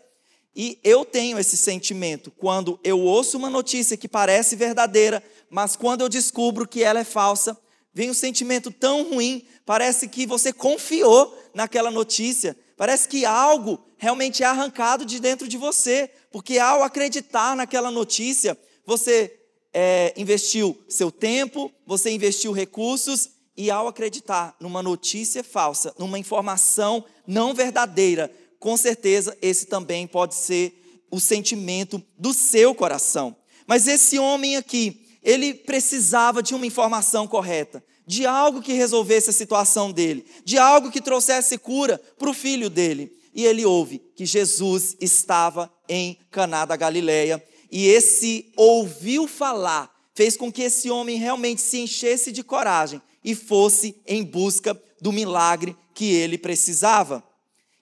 E 0.55 0.79
eu 0.85 1.05
tenho 1.05 1.39
esse 1.39 1.57
sentimento 1.57 2.31
quando 2.31 2.79
eu 2.85 3.01
ouço 3.01 3.39
uma 3.39 3.49
notícia 3.49 3.97
que 3.97 4.07
parece 4.07 4.55
verdadeira, 4.55 5.23
mas 5.49 5.77
quando 5.77 6.03
eu 6.03 6.09
descubro 6.09 6.69
que 6.69 6.83
ela 6.83 7.01
é 7.01 7.05
falsa, 7.05 7.57
vem 7.95 8.11
um 8.11 8.15
sentimento 8.15 8.71
tão 8.71 9.03
ruim, 9.09 9.47
parece 9.65 10.09
que 10.09 10.27
você 10.27 10.53
confiou 10.53 11.39
naquela 11.55 11.91
notícia, 11.91 12.55
parece 12.77 13.09
que 13.09 13.25
algo 13.25 13.83
realmente 13.97 14.43
é 14.43 14.47
arrancado 14.47 15.07
de 15.07 15.21
dentro 15.21 15.49
de 15.49 15.57
você, 15.57 16.11
porque 16.31 16.59
ao 16.59 16.83
acreditar 16.83 17.57
naquela 17.57 17.91
notícia, 17.91 18.59
você 18.85 19.35
é, 19.73 20.12
investiu 20.19 20.79
seu 20.87 21.11
tempo, 21.11 21.73
você 21.87 22.11
investiu 22.11 22.53
recursos, 22.53 23.31
e 23.57 23.71
ao 23.71 23.89
acreditar 23.89 24.57
numa 24.61 24.83
notícia 24.83 25.45
falsa, 25.45 25.95
numa 25.99 26.19
informação 26.19 27.05
não 27.27 27.55
verdadeira, 27.55 28.31
com 28.59 28.77
certeza 28.77 29.37
esse 29.43 29.67
também 29.67 30.07
pode 30.07 30.35
ser 30.35 31.05
o 31.11 31.21
sentimento 31.21 32.03
do 32.19 32.33
seu 32.33 32.75
coração. 32.75 33.37
Mas 33.67 33.87
esse 33.87 34.19
homem 34.19 34.57
aqui, 34.57 35.07
ele 35.23 35.53
precisava 35.53 36.43
de 36.43 36.55
uma 36.55 36.67
informação 36.67 37.27
correta, 37.27 37.85
de 38.07 38.27
algo 38.27 38.63
que 38.63 38.73
resolvesse 38.73 39.31
a 39.31 39.33
situação 39.33 39.93
dele, 39.93 40.25
de 40.45 40.59
algo 40.59 40.91
que 40.91 41.01
trouxesse 41.01 41.59
cura 41.59 42.01
para 42.19 42.31
o 42.31 42.35
filho 42.35 42.71
dele. 42.71 43.13
E 43.35 43.45
ele 43.45 43.65
ouve 43.65 43.99
que 44.15 44.27
Jesus 44.27 44.97
estava 45.01 45.73
em 45.89 46.19
Caná 46.31 46.65
da 46.65 46.77
Galileia 46.77 47.43
e 47.71 47.87
esse 47.87 48.53
ouviu 48.55 49.27
falar 49.27 49.91
fez 50.15 50.37
com 50.37 50.53
que 50.53 50.63
esse 50.63 50.91
homem 50.91 51.19
realmente 51.19 51.63
se 51.63 51.79
enchesse 51.79 52.31
de 52.31 52.45
coragem 52.45 53.01
e 53.25 53.35
fosse 53.35 54.00
em 54.07 54.25
busca 54.25 54.81
do 55.00 55.12
milagre 55.12 55.76
que 55.95 56.12
ele 56.12 56.38
precisava. 56.38 57.23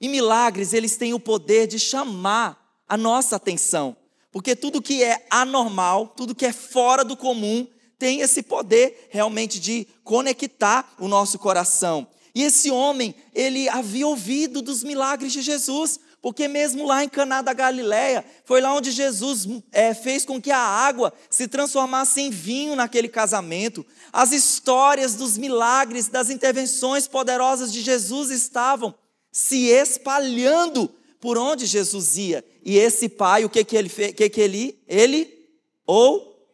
E 0.00 0.08
milagres, 0.08 0.72
eles 0.72 0.96
têm 0.96 1.12
o 1.12 1.20
poder 1.20 1.66
de 1.66 1.78
chamar 1.78 2.58
a 2.88 2.96
nossa 2.96 3.36
atenção, 3.36 3.96
porque 4.32 4.56
tudo 4.56 4.82
que 4.82 5.02
é 5.02 5.26
anormal, 5.30 6.08
tudo 6.08 6.34
que 6.34 6.46
é 6.46 6.52
fora 6.52 7.04
do 7.04 7.16
comum, 7.16 7.66
tem 7.98 8.20
esse 8.20 8.42
poder 8.42 9.08
realmente 9.10 9.60
de 9.60 9.86
conectar 10.02 10.94
o 10.98 11.06
nosso 11.06 11.38
coração. 11.38 12.08
E 12.34 12.42
esse 12.42 12.70
homem, 12.70 13.14
ele 13.34 13.68
havia 13.68 14.06
ouvido 14.06 14.62
dos 14.62 14.82
milagres 14.82 15.32
de 15.32 15.42
Jesus, 15.42 16.00
porque 16.22 16.46
mesmo 16.46 16.86
lá 16.86 17.02
em 17.02 17.08
Caná 17.08 17.40
da 17.40 17.52
Galileia, 17.54 18.24
foi 18.44 18.60
lá 18.60 18.74
onde 18.74 18.90
Jesus 18.90 19.48
é, 19.72 19.94
fez 19.94 20.24
com 20.24 20.40
que 20.40 20.50
a 20.50 20.58
água 20.58 21.12
se 21.30 21.48
transformasse 21.48 22.20
em 22.20 22.30
vinho 22.30 22.76
naquele 22.76 23.08
casamento. 23.08 23.84
As 24.12 24.30
histórias 24.30 25.14
dos 25.14 25.38
milagres, 25.38 26.08
das 26.08 26.28
intervenções 26.28 27.08
poderosas 27.08 27.72
de 27.72 27.80
Jesus 27.80 28.30
estavam 28.30 28.94
se 29.32 29.68
espalhando 29.68 30.94
por 31.20 31.38
onde 31.38 31.64
Jesus 31.64 32.16
ia. 32.18 32.44
E 32.62 32.76
esse 32.76 33.08
pai, 33.08 33.44
o 33.44 33.50
que 33.50 33.64
que 33.64 33.76
ele 33.76 33.88
fez? 33.88 34.12
Que 34.12 34.28
que 34.28 34.40
ele? 34.40 34.78
Ele 34.86 35.48
ou 35.86 36.46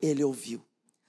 ele 0.00 0.22
ouviu. 0.22 0.62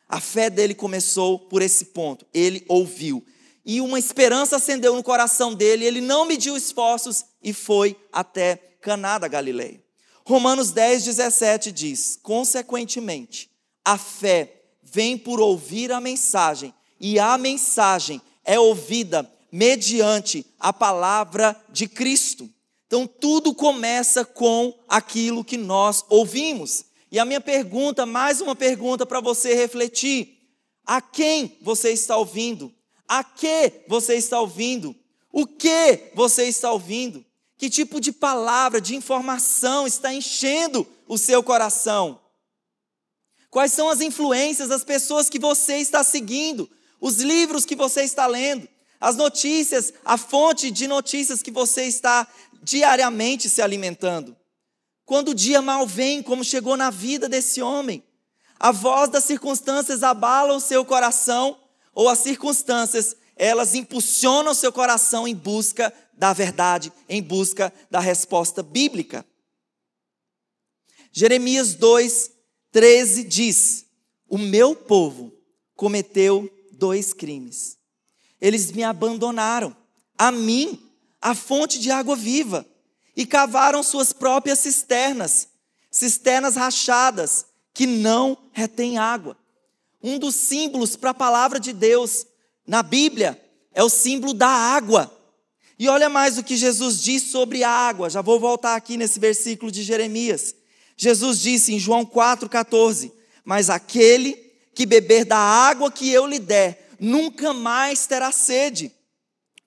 A 0.08 0.22
fé 0.22 0.50
dele 0.50 0.74
começou 0.74 1.38
por 1.38 1.62
esse 1.62 1.86
ponto. 1.86 2.26
Ele 2.34 2.64
ouviu 2.70 3.26
e 3.66 3.82
uma 3.82 3.98
esperança 3.98 4.58
acendeu 4.58 4.94
no 4.94 5.02
coração 5.02 5.56
dele, 5.56 5.86
ele 5.86 6.00
não 6.00 6.24
mediu 6.24 6.56
esforços 6.56 7.26
e 7.46 7.54
foi 7.54 7.96
até 8.12 8.56
Caná 8.82 9.20
da 9.20 9.28
Galileia. 9.28 9.80
Romanos 10.26 10.72
10, 10.72 11.06
17 11.06 11.72
diz: 11.72 12.20
Consequentemente, 12.24 13.52
a 13.86 14.00
fé 14.00 14.64
vem 14.82 15.16
por 15.16 15.40
ouvir 15.40 15.92
a 15.92 16.02
mensagem, 16.02 16.74
e 17.00 17.20
a 17.20 17.38
mensagem 17.38 18.20
é 18.44 18.60
ouvida 18.60 19.32
mediante 19.52 20.44
a 20.60 20.74
palavra 20.74 21.56
de 21.70 21.88
Cristo. 21.88 22.50
Então, 22.88 23.06
tudo 23.06 23.54
começa 23.54 24.26
com 24.26 24.74
aquilo 24.90 25.44
que 25.44 25.58
nós 25.58 26.04
ouvimos. 26.10 26.86
E 27.12 27.20
a 27.20 27.26
minha 27.26 27.42
pergunta, 27.42 28.08
mais 28.08 28.42
uma 28.42 28.56
pergunta 28.56 29.06
para 29.06 29.22
você 29.22 29.54
refletir: 29.54 30.40
a 30.84 31.00
quem 31.00 31.60
você 31.62 31.92
está 31.92 32.18
ouvindo? 32.18 32.74
A 33.08 33.24
que 33.24 33.84
você 33.88 34.16
está 34.16 34.42
ouvindo? 34.42 34.96
O 35.32 35.46
que 35.46 36.10
você 36.16 36.46
está 36.46 36.72
ouvindo? 36.72 37.24
Que 37.58 37.70
tipo 37.70 38.02
de 38.02 38.12
palavra, 38.12 38.82
de 38.82 38.96
informação 38.96 39.88
está 39.88 40.14
enchendo 40.14 40.86
o 41.08 41.18
seu 41.18 41.42
coração? 41.42 42.20
Quais 43.50 43.72
são 43.72 43.88
as 43.88 44.02
influências 44.02 44.68
das 44.68 44.84
pessoas 44.84 45.30
que 45.30 45.40
você 45.40 45.78
está 45.78 46.04
seguindo? 46.04 46.70
Os 47.00 47.18
livros 47.18 47.66
que 47.66 47.76
você 47.76 48.04
está 48.04 48.28
lendo? 48.28 48.68
As 49.00 49.16
notícias, 49.16 49.94
a 50.04 50.18
fonte 50.18 50.70
de 50.70 50.88
notícias 50.88 51.42
que 51.42 51.52
você 51.52 51.86
está 51.86 52.28
diariamente 52.62 53.50
se 53.50 53.62
alimentando? 53.62 54.36
Quando 55.06 55.30
o 55.30 55.36
dia 55.36 55.62
mal 55.62 55.86
vem, 55.86 56.24
como 56.24 56.44
chegou 56.44 56.76
na 56.76 56.90
vida 56.90 57.30
desse 57.30 57.62
homem, 57.62 58.04
a 58.60 58.72
voz 58.72 59.10
das 59.10 59.24
circunstâncias 59.24 60.04
abala 60.04 60.56
o 60.56 60.60
seu 60.60 60.84
coração 60.84 61.58
ou 61.94 62.10
as 62.10 62.20
circunstâncias, 62.20 63.16
elas 63.36 63.76
impulsionam 63.76 64.54
seu 64.54 64.72
coração 64.72 65.28
em 65.28 65.36
busca 65.36 65.94
da 66.18 66.34
verdade, 66.34 66.92
em 67.08 67.22
busca 67.22 67.74
da 67.90 68.00
resposta 68.00 68.64
bíblica. 68.64 69.26
Jeremias 71.12 71.76
2, 71.76 72.32
13 72.72 73.24
diz: 73.24 73.86
O 74.28 74.38
meu 74.38 74.76
povo 74.76 75.34
cometeu 75.76 76.50
dois 76.72 77.14
crimes. 77.14 77.78
Eles 78.40 78.72
me 78.72 78.84
abandonaram, 78.84 79.76
a 80.18 80.32
mim, 80.32 80.80
a 81.22 81.34
fonte 81.34 81.80
de 81.80 81.92
água 81.92 82.16
viva, 82.16 82.66
e 83.16 83.26
cavaram 83.26 83.82
suas 83.82 84.12
próprias 84.12 84.60
cisternas, 84.60 85.48
cisternas 85.90 86.56
rachadas, 86.56 87.46
que 87.74 87.86
não 87.86 88.38
retêm 88.52 88.98
água 88.98 89.38
um 90.06 90.20
dos 90.20 90.36
símbolos 90.36 90.96
para 90.96 91.10
a 91.10 91.16
palavra 91.16 91.60
de 91.60 91.74
Deus 91.74 92.28
na 92.68 92.84
Bíblia 92.84 93.42
é 93.74 93.84
o 93.84 93.90
símbolo 93.90 94.36
da 94.36 94.48
água. 94.48 95.12
E 95.78 95.90
olha 95.90 96.10
mais 96.10 96.38
o 96.38 96.44
que 96.44 96.56
Jesus 96.56 97.02
diz 97.02 97.24
sobre 97.24 97.64
a 97.64 97.70
água. 97.70 98.10
Já 98.10 98.22
vou 98.22 98.40
voltar 98.40 98.76
aqui 98.76 98.98
nesse 98.98 99.20
versículo 99.20 99.72
de 99.72 99.84
Jeremias. 99.84 100.56
Jesus 100.96 101.42
disse 101.42 101.74
em 101.74 101.80
João 101.80 102.06
4,14: 102.06 103.12
Mas 103.44 103.70
aquele 103.70 104.34
que 104.74 104.86
beber 104.86 105.26
da 105.26 105.38
água 105.38 105.92
que 105.92 106.10
eu 106.10 106.26
lhe 106.26 106.40
der, 106.40 106.90
nunca 107.00 107.54
mais 107.54 108.06
terá 108.08 108.32
sede. 108.32 108.92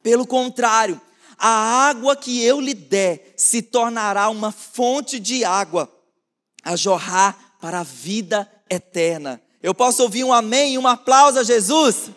Pelo 0.02 0.26
contrário, 0.26 1.00
a 1.36 1.48
água 1.88 2.16
que 2.16 2.42
eu 2.42 2.60
lhe 2.60 2.74
der 2.74 3.34
se 3.36 3.62
tornará 3.62 4.28
uma 4.28 4.50
fonte 4.50 5.20
de 5.20 5.44
água 5.44 5.90
a 6.62 6.74
jorrar 6.76 7.56
para 7.60 7.80
a 7.80 7.84
vida 7.84 8.50
eterna. 8.70 9.40
Eu 9.62 9.74
posso 9.74 10.02
ouvir 10.02 10.24
um 10.24 10.32
amém 10.32 10.74
e 10.74 10.78
um 10.78 10.86
aplauso 10.86 11.38
a 11.38 11.42
Jesus? 11.42 12.10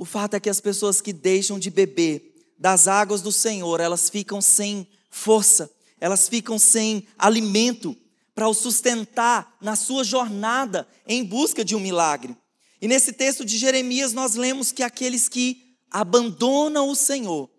O 0.00 0.06
fato 0.06 0.32
é 0.32 0.40
que 0.40 0.48
as 0.48 0.62
pessoas 0.62 1.02
que 1.02 1.12
deixam 1.12 1.58
de 1.58 1.68
beber 1.68 2.34
das 2.58 2.88
águas 2.88 3.20
do 3.20 3.30
Senhor, 3.30 3.80
elas 3.80 4.08
ficam 4.08 4.40
sem 4.40 4.88
força, 5.10 5.70
elas 6.00 6.26
ficam 6.26 6.58
sem 6.58 7.06
alimento 7.18 7.94
para 8.34 8.48
o 8.48 8.54
sustentar 8.54 9.54
na 9.60 9.76
sua 9.76 10.02
jornada 10.02 10.88
em 11.06 11.22
busca 11.22 11.62
de 11.62 11.76
um 11.76 11.80
milagre. 11.80 12.34
E 12.80 12.88
nesse 12.88 13.12
texto 13.12 13.44
de 13.44 13.58
Jeremias 13.58 14.14
nós 14.14 14.36
lemos 14.36 14.72
que 14.72 14.82
aqueles 14.82 15.28
que 15.28 15.76
abandonam 15.90 16.88
o 16.88 16.96
Senhor, 16.96 17.50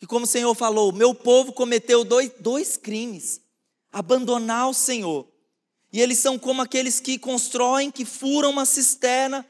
e 0.00 0.06
como 0.06 0.24
o 0.24 0.28
Senhor 0.28 0.52
falou, 0.56 0.90
meu 0.90 1.14
povo 1.14 1.52
cometeu 1.52 2.02
dois, 2.02 2.32
dois 2.40 2.76
crimes: 2.76 3.40
abandonar 3.92 4.68
o 4.68 4.74
Senhor. 4.74 5.28
E 5.92 6.00
eles 6.00 6.18
são 6.18 6.36
como 6.40 6.60
aqueles 6.60 6.98
que 6.98 7.20
constroem, 7.20 7.88
que 7.88 8.04
furam 8.04 8.50
uma 8.50 8.66
cisterna, 8.66 9.46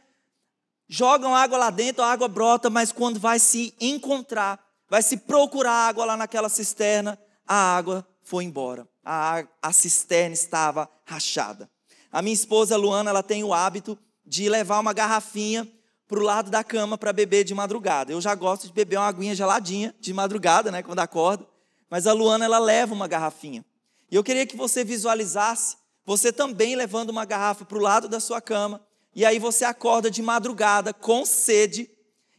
jogam 0.92 1.34
água 1.34 1.56
lá 1.56 1.70
dentro, 1.70 2.02
a 2.02 2.12
água 2.12 2.28
brota, 2.28 2.68
mas 2.68 2.92
quando 2.92 3.18
vai 3.18 3.38
se 3.38 3.74
encontrar, 3.80 4.62
vai 4.90 5.02
se 5.02 5.16
procurar 5.16 5.88
água 5.88 6.04
lá 6.04 6.18
naquela 6.18 6.50
cisterna, 6.50 7.18
a 7.48 7.54
água 7.54 8.06
foi 8.22 8.44
embora. 8.44 8.86
A, 9.02 9.42
a 9.62 9.72
cisterna 9.72 10.34
estava 10.34 10.86
rachada. 11.06 11.70
A 12.12 12.20
minha 12.20 12.34
esposa 12.34 12.76
Luana, 12.76 13.08
ela 13.08 13.22
tem 13.22 13.42
o 13.42 13.54
hábito 13.54 13.98
de 14.26 14.50
levar 14.50 14.80
uma 14.80 14.92
garrafinha 14.92 15.66
para 16.06 16.20
o 16.20 16.22
lado 16.22 16.50
da 16.50 16.62
cama 16.62 16.98
para 16.98 17.10
beber 17.10 17.42
de 17.42 17.54
madrugada. 17.54 18.12
Eu 18.12 18.20
já 18.20 18.34
gosto 18.34 18.66
de 18.66 18.72
beber 18.74 18.98
uma 18.98 19.08
aguinha 19.08 19.34
geladinha 19.34 19.94
de 19.98 20.12
madrugada, 20.12 20.70
né, 20.70 20.82
quando 20.82 20.98
acordo. 20.98 21.48
Mas 21.88 22.06
a 22.06 22.12
Luana 22.12 22.44
ela 22.44 22.58
leva 22.58 22.92
uma 22.92 23.08
garrafinha. 23.08 23.64
E 24.10 24.14
eu 24.14 24.22
queria 24.22 24.44
que 24.44 24.58
você 24.58 24.84
visualizasse 24.84 25.76
você 26.04 26.32
também 26.32 26.74
levando 26.74 27.10
uma 27.10 27.24
garrafa 27.24 27.64
para 27.64 27.78
o 27.78 27.80
lado 27.80 28.08
da 28.08 28.18
sua 28.18 28.40
cama, 28.40 28.80
e 29.14 29.24
aí 29.24 29.38
você 29.38 29.64
acorda 29.64 30.10
de 30.10 30.22
madrugada 30.22 30.92
com 30.94 31.24
sede, 31.24 31.90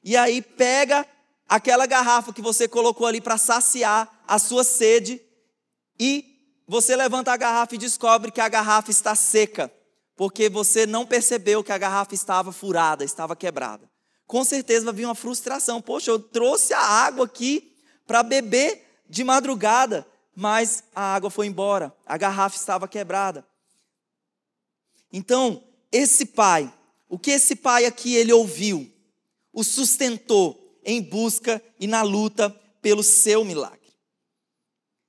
e 0.03 0.17
aí 0.17 0.41
pega 0.41 1.05
aquela 1.47 1.85
garrafa 1.85 2.33
que 2.33 2.41
você 2.41 2.67
colocou 2.67 3.05
ali 3.05 3.21
para 3.21 3.37
saciar 3.37 4.23
a 4.27 4.39
sua 4.39 4.63
sede, 4.63 5.21
e 5.99 6.25
você 6.67 6.95
levanta 6.95 7.31
a 7.31 7.37
garrafa 7.37 7.75
e 7.75 7.77
descobre 7.77 8.31
que 8.31 8.41
a 8.41 8.49
garrafa 8.49 8.89
está 8.89 9.13
seca, 9.15 9.71
porque 10.15 10.49
você 10.49 10.85
não 10.85 11.05
percebeu 11.05 11.63
que 11.63 11.71
a 11.71 11.77
garrafa 11.77 12.13
estava 12.15 12.51
furada, 12.51 13.03
estava 13.03 13.35
quebrada. 13.35 13.89
Com 14.25 14.43
certeza 14.43 14.85
vai 14.85 14.93
vir 14.93 15.05
uma 15.05 15.15
frustração. 15.15 15.81
Poxa, 15.81 16.09
eu 16.09 16.19
trouxe 16.19 16.73
a 16.73 16.79
água 16.79 17.25
aqui 17.25 17.75
para 18.07 18.23
beber 18.23 18.83
de 19.09 19.23
madrugada, 19.23 20.07
mas 20.35 20.83
a 20.95 21.13
água 21.13 21.29
foi 21.29 21.47
embora, 21.47 21.95
a 22.05 22.17
garrafa 22.17 22.55
estava 22.55 22.87
quebrada. 22.87 23.45
Então, 25.11 25.63
esse 25.93 26.25
pai, 26.25 26.73
o 27.07 27.19
que 27.19 27.29
esse 27.29 27.55
pai 27.55 27.85
aqui 27.85 28.15
ele 28.15 28.33
ouviu, 28.33 28.91
o 29.53 29.63
sustentou 29.63 30.81
em 30.83 30.99
busca 30.99 31.61
e 31.79 31.85
na 31.85 32.01
luta 32.01 32.49
pelo 32.81 33.03
seu 33.03 33.45
milagre. 33.45 33.79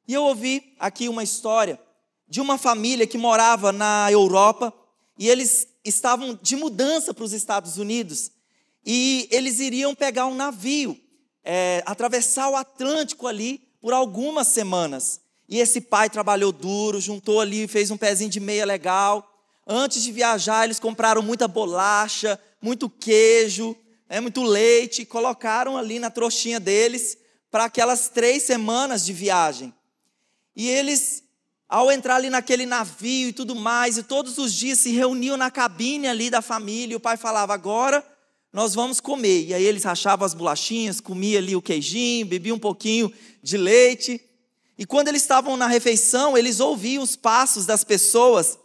E 0.06 0.12
eu 0.12 0.22
ouvi 0.24 0.76
aqui 0.78 1.08
uma 1.08 1.24
história 1.24 1.80
de 2.28 2.38
uma 2.40 2.58
família 2.58 3.06
que 3.06 3.16
morava 3.16 3.72
na 3.72 4.12
Europa 4.12 4.72
e 5.18 5.28
eles 5.30 5.66
estavam 5.82 6.38
de 6.40 6.54
mudança 6.54 7.14
para 7.14 7.24
os 7.24 7.32
Estados 7.32 7.78
Unidos 7.78 8.30
e 8.84 9.26
eles 9.30 9.60
iriam 9.60 9.94
pegar 9.94 10.26
um 10.26 10.34
navio, 10.34 11.00
é, 11.42 11.82
atravessar 11.86 12.50
o 12.50 12.56
Atlântico 12.56 13.26
ali 13.26 13.58
por 13.80 13.94
algumas 13.94 14.48
semanas. 14.48 15.22
E 15.48 15.58
esse 15.58 15.80
pai 15.80 16.10
trabalhou 16.10 16.52
duro, 16.52 17.00
juntou 17.00 17.40
ali, 17.40 17.66
fez 17.66 17.90
um 17.90 17.96
pezinho 17.96 18.30
de 18.30 18.40
meia 18.40 18.66
legal 18.66 19.33
Antes 19.66 20.02
de 20.02 20.12
viajar, 20.12 20.64
eles 20.64 20.78
compraram 20.78 21.22
muita 21.22 21.48
bolacha, 21.48 22.38
muito 22.60 22.88
queijo, 22.88 23.76
é, 24.08 24.20
muito 24.20 24.42
leite, 24.42 25.02
e 25.02 25.06
colocaram 25.06 25.76
ali 25.76 25.98
na 25.98 26.10
trouxinha 26.10 26.60
deles 26.60 27.16
para 27.50 27.64
aquelas 27.64 28.08
três 28.08 28.42
semanas 28.42 29.04
de 29.04 29.12
viagem. 29.12 29.72
E 30.54 30.68
eles, 30.68 31.24
ao 31.68 31.90
entrar 31.90 32.16
ali 32.16 32.28
naquele 32.28 32.66
navio 32.66 33.28
e 33.28 33.32
tudo 33.32 33.54
mais, 33.54 33.96
e 33.96 34.02
todos 34.02 34.36
os 34.38 34.52
dias 34.52 34.80
se 34.80 34.90
reuniam 34.90 35.36
na 35.36 35.50
cabine 35.50 36.08
ali 36.08 36.28
da 36.28 36.42
família, 36.42 36.94
e 36.94 36.96
o 36.96 37.00
pai 37.00 37.16
falava: 37.16 37.54
agora 37.54 38.04
nós 38.52 38.74
vamos 38.74 39.00
comer. 39.00 39.46
E 39.46 39.54
aí 39.54 39.64
eles 39.64 39.82
rachavam 39.82 40.26
as 40.26 40.34
bolachinhas, 40.34 41.00
comia 41.00 41.38
ali 41.38 41.56
o 41.56 41.62
queijinho, 41.62 42.26
bebia 42.26 42.54
um 42.54 42.58
pouquinho 42.58 43.12
de 43.42 43.56
leite. 43.56 44.20
E 44.76 44.84
quando 44.84 45.08
eles 45.08 45.22
estavam 45.22 45.56
na 45.56 45.66
refeição, 45.66 46.36
eles 46.36 46.60
ouviam 46.60 47.02
os 47.02 47.16
passos 47.16 47.66
das 47.66 47.82
pessoas 47.82 48.58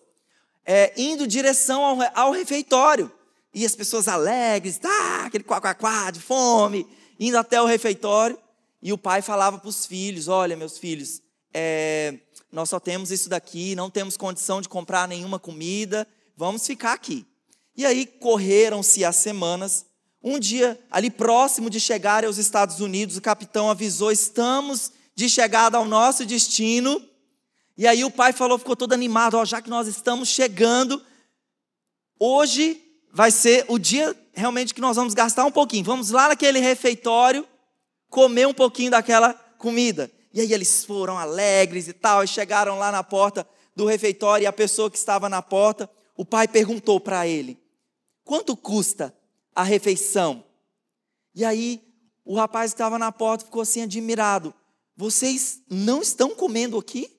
é, 0.65 0.93
indo 0.97 1.27
direção 1.27 1.83
ao, 1.83 1.97
ao, 2.13 2.31
refeitório. 2.31 3.11
E 3.53 3.65
as 3.65 3.75
pessoas 3.75 4.07
alegres, 4.07 4.79
ah, 4.83 5.25
aquele 5.25 5.43
quá, 5.43 6.11
de 6.11 6.19
fome, 6.19 6.87
indo 7.19 7.37
até 7.37 7.61
o 7.61 7.65
refeitório. 7.65 8.37
E 8.81 8.93
o 8.93 8.97
pai 8.97 9.21
falava 9.21 9.57
para 9.57 9.69
os 9.69 9.85
filhos: 9.85 10.27
Olha, 10.27 10.55
meus 10.55 10.77
filhos, 10.77 11.21
é, 11.53 12.15
nós 12.51 12.69
só 12.69 12.79
temos 12.79 13.11
isso 13.11 13.29
daqui, 13.29 13.75
não 13.75 13.89
temos 13.89 14.15
condição 14.15 14.61
de 14.61 14.69
comprar 14.69 15.07
nenhuma 15.07 15.39
comida, 15.39 16.07
vamos 16.37 16.65
ficar 16.65 16.93
aqui. 16.93 17.25
E 17.75 17.85
aí 17.85 18.05
correram-se 18.05 19.03
as 19.03 19.15
semanas. 19.15 19.85
Um 20.21 20.37
dia, 20.37 20.77
ali 20.91 21.09
próximo 21.09 21.69
de 21.69 21.79
chegar 21.79 22.25
aos 22.25 22.37
Estados 22.37 22.79
Unidos, 22.81 23.17
o 23.17 23.21
capitão 23.21 23.69
avisou: 23.69 24.11
Estamos 24.11 24.91
de 25.15 25.29
chegada 25.29 25.77
ao 25.77 25.85
nosso 25.85 26.25
destino 26.25 27.08
e 27.79 27.87
aí 27.87 28.03
o 28.03 28.11
pai 28.11 28.33
falou, 28.33 28.59
ficou 28.59 28.75
todo 28.75 28.91
animado, 28.91 29.35
ó, 29.35 29.45
já 29.45 29.61
que 29.61 29.69
nós 29.69 29.87
estamos 29.87 30.27
chegando, 30.27 31.01
hoje 32.19 32.83
vai 33.09 33.31
ser 33.31 33.63
o 33.69 33.79
dia 33.79 34.13
realmente 34.33 34.73
que 34.73 34.81
nós 34.81 34.97
vamos 34.97 35.13
gastar 35.13 35.45
um 35.45 35.51
pouquinho. 35.51 35.85
Vamos 35.85 36.09
lá 36.09 36.27
naquele 36.27 36.59
refeitório 36.59 37.47
comer 38.09 38.45
um 38.45 38.53
pouquinho 38.53 38.91
daquela 38.91 39.33
comida. 39.57 40.11
E 40.33 40.41
aí 40.41 40.51
eles 40.51 40.83
foram 40.83 41.17
alegres 41.17 41.87
e 41.87 41.93
tal, 41.93 42.21
e 42.21 42.27
chegaram 42.27 42.77
lá 42.77 42.91
na 42.91 43.01
porta 43.01 43.47
do 43.73 43.85
refeitório 43.85 44.43
e 44.43 44.45
a 44.45 44.51
pessoa 44.51 44.91
que 44.91 44.97
estava 44.97 45.29
na 45.29 45.41
porta, 45.41 45.89
o 46.17 46.25
pai 46.25 46.49
perguntou 46.49 46.99
para 46.99 47.25
ele: 47.27 47.57
"Quanto 48.25 48.57
custa 48.57 49.15
a 49.55 49.63
refeição?" 49.63 50.43
E 51.33 51.45
aí 51.45 51.81
o 52.25 52.35
rapaz 52.35 52.71
que 52.71 52.75
estava 52.75 52.99
na 52.99 53.09
porta 53.09 53.45
ficou 53.45 53.61
assim 53.61 53.83
admirado: 53.83 54.53
"Vocês 54.97 55.61
não 55.69 56.01
estão 56.01 56.35
comendo 56.35 56.77
aqui?" 56.77 57.17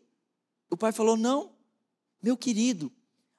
O 0.71 0.77
pai 0.77 0.93
falou: 0.93 1.17
Não, 1.17 1.53
meu 2.23 2.37
querido, 2.37 2.93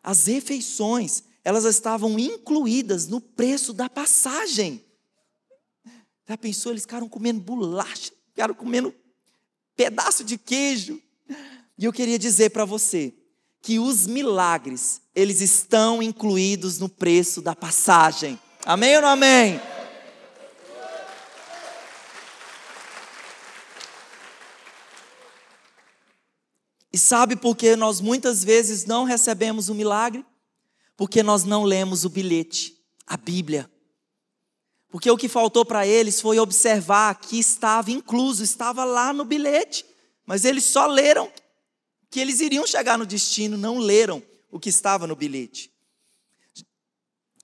as 0.03 0.27
refeições, 0.27 1.23
elas 1.43 1.63
estavam 1.63 2.19
incluídas 2.19 3.07
no 3.07 3.21
preço 3.21 3.73
da 3.73 3.89
passagem. 3.89 4.83
Já 6.27 6.37
pensou? 6.37 6.71
Eles 6.71 6.83
ficaram 6.83 7.09
comendo 7.09 7.39
bolacha, 7.39 8.11
ficaram 8.29 8.53
comendo 8.53 8.93
pedaço 9.75 10.23
de 10.23 10.37
queijo. 10.37 11.01
E 11.77 11.85
eu 11.85 11.93
queria 11.93 12.19
dizer 12.19 12.51
para 12.51 12.65
você 12.65 13.13
que 13.61 13.79
os 13.79 14.07
milagres, 14.07 15.01
eles 15.15 15.41
estão 15.41 16.01
incluídos 16.01 16.79
no 16.79 16.89
preço 16.89 17.41
da 17.41 17.55
passagem. 17.55 18.39
Amém 18.65 18.95
ou 18.95 19.01
não 19.01 19.09
amém? 19.09 19.59
E 26.93 26.97
sabe 26.97 27.35
por 27.35 27.55
que 27.55 27.75
nós 27.75 28.01
muitas 28.01 28.43
vezes 28.43 28.85
não 28.85 29.05
recebemos 29.05 29.69
o 29.69 29.75
milagre? 29.75 30.25
Porque 30.97 31.23
nós 31.23 31.43
não 31.43 31.63
lemos 31.63 32.03
o 32.03 32.09
bilhete, 32.09 32.77
a 33.07 33.15
Bíblia. 33.15 33.69
Porque 34.89 35.09
o 35.09 35.17
que 35.17 35.29
faltou 35.29 35.65
para 35.65 35.87
eles 35.87 36.19
foi 36.19 36.37
observar 36.37 37.15
que 37.15 37.39
estava 37.39 37.91
incluso, 37.91 38.43
estava 38.43 38.83
lá 38.83 39.13
no 39.13 39.23
bilhete. 39.23 39.85
Mas 40.25 40.43
eles 40.43 40.65
só 40.65 40.85
leram 40.85 41.31
que 42.09 42.19
eles 42.19 42.41
iriam 42.41 42.67
chegar 42.67 42.97
no 42.97 43.05
destino, 43.05 43.55
não 43.55 43.77
leram 43.77 44.21
o 44.51 44.59
que 44.59 44.67
estava 44.67 45.07
no 45.07 45.15
bilhete. 45.15 45.71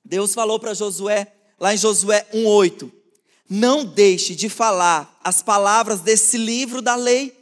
Deus 0.03 0.33
falou 0.33 0.59
para 0.59 0.73
Josué, 0.73 1.33
lá 1.57 1.73
em 1.73 1.77
Josué 1.77 2.27
1,8: 2.33 2.91
Não 3.49 3.85
deixe 3.85 4.35
de 4.35 4.49
falar 4.49 5.17
as 5.23 5.41
palavras 5.41 6.01
desse 6.01 6.37
livro 6.37 6.81
da 6.81 6.95
lei 6.95 7.36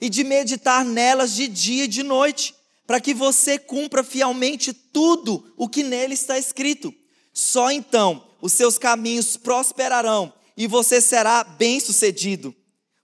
e 0.00 0.08
de 0.08 0.24
meditar 0.24 0.84
nelas 0.84 1.34
de 1.34 1.48
dia 1.48 1.84
e 1.84 1.88
de 1.88 2.02
noite, 2.02 2.54
para 2.86 3.00
que 3.00 3.14
você 3.14 3.58
cumpra 3.58 4.04
fielmente 4.04 4.72
tudo 4.72 5.52
o 5.56 5.68
que 5.68 5.82
nele 5.82 6.14
está 6.14 6.38
escrito. 6.38 6.94
Só 7.32 7.70
então 7.70 8.26
os 8.40 8.52
seus 8.52 8.78
caminhos 8.78 9.36
prosperarão 9.36 10.32
e 10.56 10.66
você 10.66 11.00
será 11.00 11.44
bem-sucedido. 11.44 12.54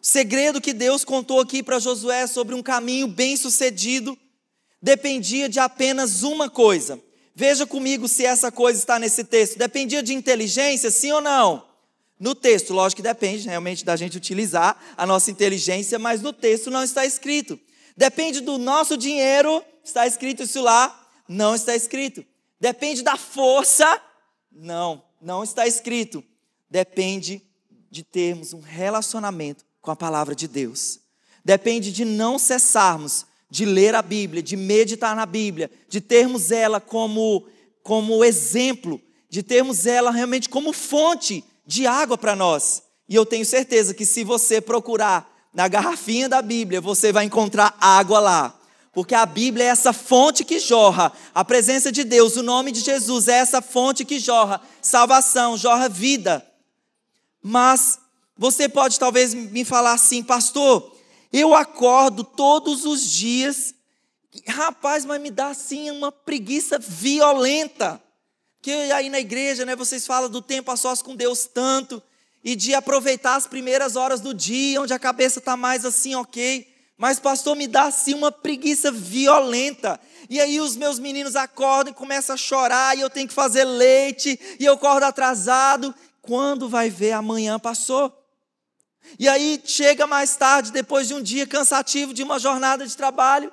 O 0.01 0.07
segredo 0.07 0.61
que 0.61 0.73
Deus 0.73 1.05
contou 1.05 1.41
aqui 1.41 1.63
para 1.63 1.79
Josué 1.79 2.27
sobre 2.27 2.55
um 2.55 2.63
caminho 2.63 3.07
bem-sucedido 3.07 4.19
dependia 4.81 5.49
de 5.49 5.61
apenas 5.61 6.23
uma 6.23 6.51
coisa. 6.51 7.01
Veja 7.35 7.67
comigo 7.67 8.09
se 8.09 8.27
essa 8.27 8.51
coisa 8.51 8.79
está 8.79 8.99
nesse 8.99 9.25
texto. 9.25 9.59
Dependia 9.59 10.03
de 10.03 10.13
inteligência, 10.13 10.91
sim 10.91 11.13
ou 11.13 11.21
não? 11.21 11.72
No 12.23 12.37
texto, 12.37 12.73
lógico 12.73 13.03
que 13.03 13.09
depende 13.09 13.49
realmente 13.49 13.85
da 13.85 13.97
gente 13.97 14.17
utilizar 14.17 14.81
a 14.97 15.05
nossa 15.05 15.29
inteligência, 15.29 15.99
mas 15.99 16.23
no 16.23 16.33
texto 16.33 16.71
não 16.71 16.85
está 16.85 17.05
escrito. 17.05 17.59
Depende 17.97 18.41
do 18.41 18.59
nosso 18.59 18.97
dinheiro, 18.97 19.61
está 19.83 20.07
escrito 20.07 20.45
isso 20.45 20.63
lá? 20.63 21.05
Não 21.27 21.53
está 21.53 21.75
escrito. 21.75 22.25
Depende 22.61 23.03
da 23.03 23.17
força? 23.17 24.01
Não, 24.53 25.03
não 25.21 25.43
está 25.43 25.67
escrito. 25.67 26.23
Depende 26.71 27.43
de 27.91 28.05
termos 28.05 28.53
um 28.53 28.61
relacionamento 28.61 29.65
com 29.81 29.91
a 29.91 29.97
palavra 29.97 30.33
de 30.33 30.47
Deus. 30.47 31.01
Depende 31.45 31.91
de 31.91 32.05
não 32.05 32.39
cessarmos 32.39 33.27
de 33.51 33.65
ler 33.65 33.97
a 33.97 34.01
Bíblia, 34.01 34.45
de 34.45 34.57
meditar 34.57 35.17
na 35.17 35.27
Bíblia, 35.27 35.69
de 35.89 36.01
termos 36.01 36.53
ela 36.53 36.81
como, 36.81 37.49
como 37.83 38.25
exemplo, 38.25 39.03
de 39.29 39.43
termos 39.43 39.87
ela 39.87 40.13
realmente 40.13 40.49
como 40.49 40.73
fonte 40.73 41.45
de 41.67 41.87
água 41.87 42.19
para 42.19 42.37
nós. 42.37 42.83
E 43.09 43.15
eu 43.15 43.27
tenho 43.27 43.45
certeza 43.45 43.95
que 43.95 44.07
se 44.07 44.25
você 44.25 44.61
procurar 44.61 45.31
na 45.53 45.69
garrafinha 45.69 46.29
da 46.29 46.41
Bíblia, 46.41 46.81
você 46.81 47.13
vai 47.13 47.25
encontrar 47.25 47.77
água 47.81 48.21
lá. 48.21 48.59
Porque 48.93 49.15
a 49.15 49.25
Bíblia 49.25 49.65
é 49.65 49.69
essa 49.69 49.93
fonte 49.93 50.45
que 50.45 50.59
jorra, 50.59 51.13
a 51.35 51.45
presença 51.45 51.91
de 51.91 52.05
Deus, 52.05 52.37
o 52.37 52.43
nome 52.43 52.71
de 52.71 52.81
Jesus 52.81 53.27
é 53.27 53.39
essa 53.39 53.63
fonte 53.63 54.05
que 54.05 54.19
jorra 54.19 54.61
salvação, 54.83 55.57
jorra 55.57 55.89
vida. 55.89 56.47
Mas 57.43 57.99
você 58.37 58.69
pode 58.69 58.99
talvez 58.99 59.33
me 59.33 59.65
falar 59.65 59.93
assim, 59.93 60.23
pastor, 60.23 60.95
eu 61.33 61.55
acordo 61.55 62.23
todos 62.23 62.85
os 62.85 63.11
dias, 63.11 63.75
rapaz, 64.47 65.05
mas 65.05 65.21
me 65.21 65.31
dá 65.31 65.49
assim 65.49 65.91
uma 65.91 66.13
preguiça 66.13 66.79
violenta. 66.79 68.03
Que 68.63 68.71
aí 68.93 69.11
na 69.11 69.19
igreja, 69.19 69.67
né, 69.67 69.75
vocês 69.75 70.07
falam 70.07 70.31
do 70.31 70.41
tempo 70.41 70.71
a 70.71 70.77
sós 70.77 71.03
com 71.03 71.17
Deus 71.17 71.47
tanto, 71.53 72.01
e 72.45 72.55
de 72.55 72.75
aproveitar 72.75 73.35
as 73.35 73.47
primeiras 73.47 73.97
horas 73.97 74.21
do 74.21 74.33
dia, 74.33 74.81
onde 74.81 74.93
a 74.93 74.99
cabeça 74.99 75.41
está 75.41 75.57
mais 75.57 75.85
assim, 75.85 76.15
ok. 76.15 76.73
Mas, 76.97 77.19
pastor, 77.19 77.57
me 77.57 77.67
dá 77.67 77.85
assim 77.85 78.15
uma 78.15 78.31
preguiça 78.31 78.93
violenta. 78.93 80.01
E 80.31 80.41
aí 80.41 80.61
os 80.61 80.77
meus 80.77 81.01
meninos 81.01 81.35
acordam 81.35 81.93
e 81.93 81.97
começam 81.97 82.35
a 82.35 82.37
chorar, 82.37 82.97
e 82.97 83.01
eu 83.01 83.11
tenho 83.11 83.27
que 83.27 83.35
fazer 83.35 83.65
leite, 83.65 84.39
e 84.59 84.65
eu 84.65 84.75
acordo 84.75 85.05
atrasado. 85.05 85.93
Quando 86.21 86.69
vai 86.69 86.89
ver, 86.89 87.13
amanhã 87.13 87.59
passou. 87.59 88.17
E 89.19 89.29
aí 89.29 89.61
chega 89.65 90.07
mais 90.07 90.37
tarde, 90.37 90.71
depois 90.71 91.09
de 91.09 91.15
um 91.15 91.23
dia 91.23 91.47
cansativo, 91.49 92.15
de 92.15 92.23
uma 92.23 92.39
jornada 92.39 92.87
de 92.87 92.97
trabalho. 92.97 93.53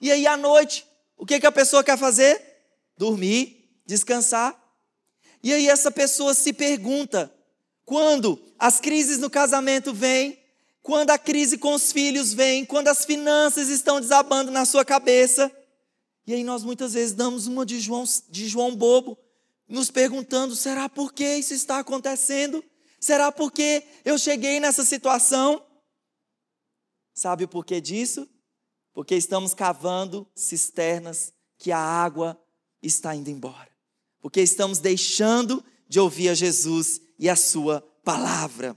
E 0.00 0.12
aí 0.12 0.26
à 0.28 0.36
noite, 0.36 0.86
o 1.16 1.26
que, 1.26 1.40
que 1.40 1.46
a 1.46 1.52
pessoa 1.52 1.82
quer 1.82 1.98
fazer? 1.98 2.40
Dormir, 2.96 3.61
descansar. 3.86 4.58
E 5.42 5.52
aí 5.52 5.68
essa 5.68 5.90
pessoa 5.90 6.34
se 6.34 6.52
pergunta: 6.52 7.32
quando 7.84 8.40
as 8.58 8.80
crises 8.80 9.18
no 9.18 9.28
casamento 9.28 9.92
vêm, 9.92 10.38
quando 10.82 11.10
a 11.10 11.18
crise 11.18 11.56
com 11.56 11.74
os 11.74 11.92
filhos 11.92 12.34
vem, 12.34 12.64
quando 12.64 12.88
as 12.88 13.04
finanças 13.04 13.68
estão 13.68 14.00
desabando 14.00 14.50
na 14.50 14.64
sua 14.64 14.84
cabeça. 14.84 15.50
E 16.26 16.34
aí 16.34 16.44
nós 16.44 16.62
muitas 16.62 16.94
vezes 16.94 17.14
damos 17.14 17.46
uma 17.46 17.66
de 17.66 17.80
João, 17.80 18.04
de 18.28 18.48
João 18.48 18.74
bobo, 18.74 19.18
nos 19.68 19.90
perguntando: 19.90 20.54
será 20.54 20.88
por 20.88 21.12
que 21.12 21.36
isso 21.36 21.54
está 21.54 21.78
acontecendo? 21.78 22.64
Será 23.00 23.32
porque 23.32 23.82
eu 24.04 24.16
cheguei 24.18 24.60
nessa 24.60 24.84
situação? 24.84 25.64
Sabe 27.12 27.44
o 27.44 27.48
porquê 27.48 27.80
disso? 27.80 28.28
Porque 28.92 29.14
estamos 29.14 29.54
cavando 29.54 30.26
cisternas 30.34 31.32
que 31.58 31.72
a 31.72 31.78
água 31.78 32.40
está 32.82 33.14
indo 33.14 33.28
embora. 33.28 33.71
Porque 34.22 34.40
estamos 34.40 34.78
deixando 34.78 35.62
de 35.88 36.00
ouvir 36.00 36.30
a 36.30 36.34
Jesus 36.34 37.02
e 37.18 37.28
a 37.28 37.36
sua 37.36 37.86
palavra. 38.02 38.74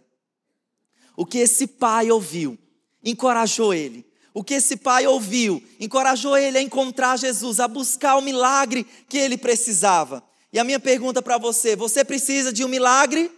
O 1.16 1.26
que 1.26 1.38
esse 1.38 1.68
pai 1.68 2.12
ouviu, 2.12 2.58
encorajou 3.04 3.74
ele. 3.74 4.06
O 4.34 4.44
que 4.44 4.56
esse 4.56 4.76
pai 4.76 5.08
ouviu, 5.08 5.64
encorajou 5.80 6.36
ele 6.36 6.58
a 6.58 6.62
encontrar 6.62 7.18
Jesus, 7.18 7.62
a 7.62 7.70
buscar 7.70 8.18
o 8.18 8.22
milagre 8.22 8.86
que 9.08 9.18
ele 9.18 9.38
precisava. 9.38 10.22
E 10.52 10.60
a 10.60 10.64
minha 10.64 10.80
pergunta 10.80 11.22
para 11.22 11.38
você: 11.38 11.74
você 11.74 12.04
precisa 12.04 12.52
de 12.52 12.66
um 12.66 12.68
milagre? 12.68 13.32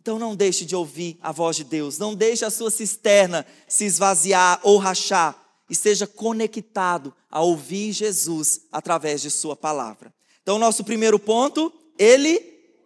Então 0.00 0.18
não 0.18 0.34
deixe 0.34 0.64
de 0.64 0.74
ouvir 0.74 1.18
a 1.20 1.30
voz 1.30 1.56
de 1.56 1.64
Deus, 1.64 1.98
não 1.98 2.14
deixe 2.14 2.44
a 2.44 2.50
sua 2.50 2.70
cisterna 2.70 3.46
se 3.68 3.84
esvaziar 3.84 4.58
ou 4.64 4.78
rachar. 4.78 5.36
Esteja 5.68 6.06
conectado 6.06 7.14
a 7.30 7.40
ouvir 7.40 7.92
Jesus 7.92 8.62
através 8.72 9.22
de 9.22 9.30
Sua 9.30 9.54
palavra. 9.54 10.12
Então, 10.50 10.58
nosso 10.58 10.82
primeiro 10.82 11.16
ponto, 11.16 11.72
ele 11.96 12.42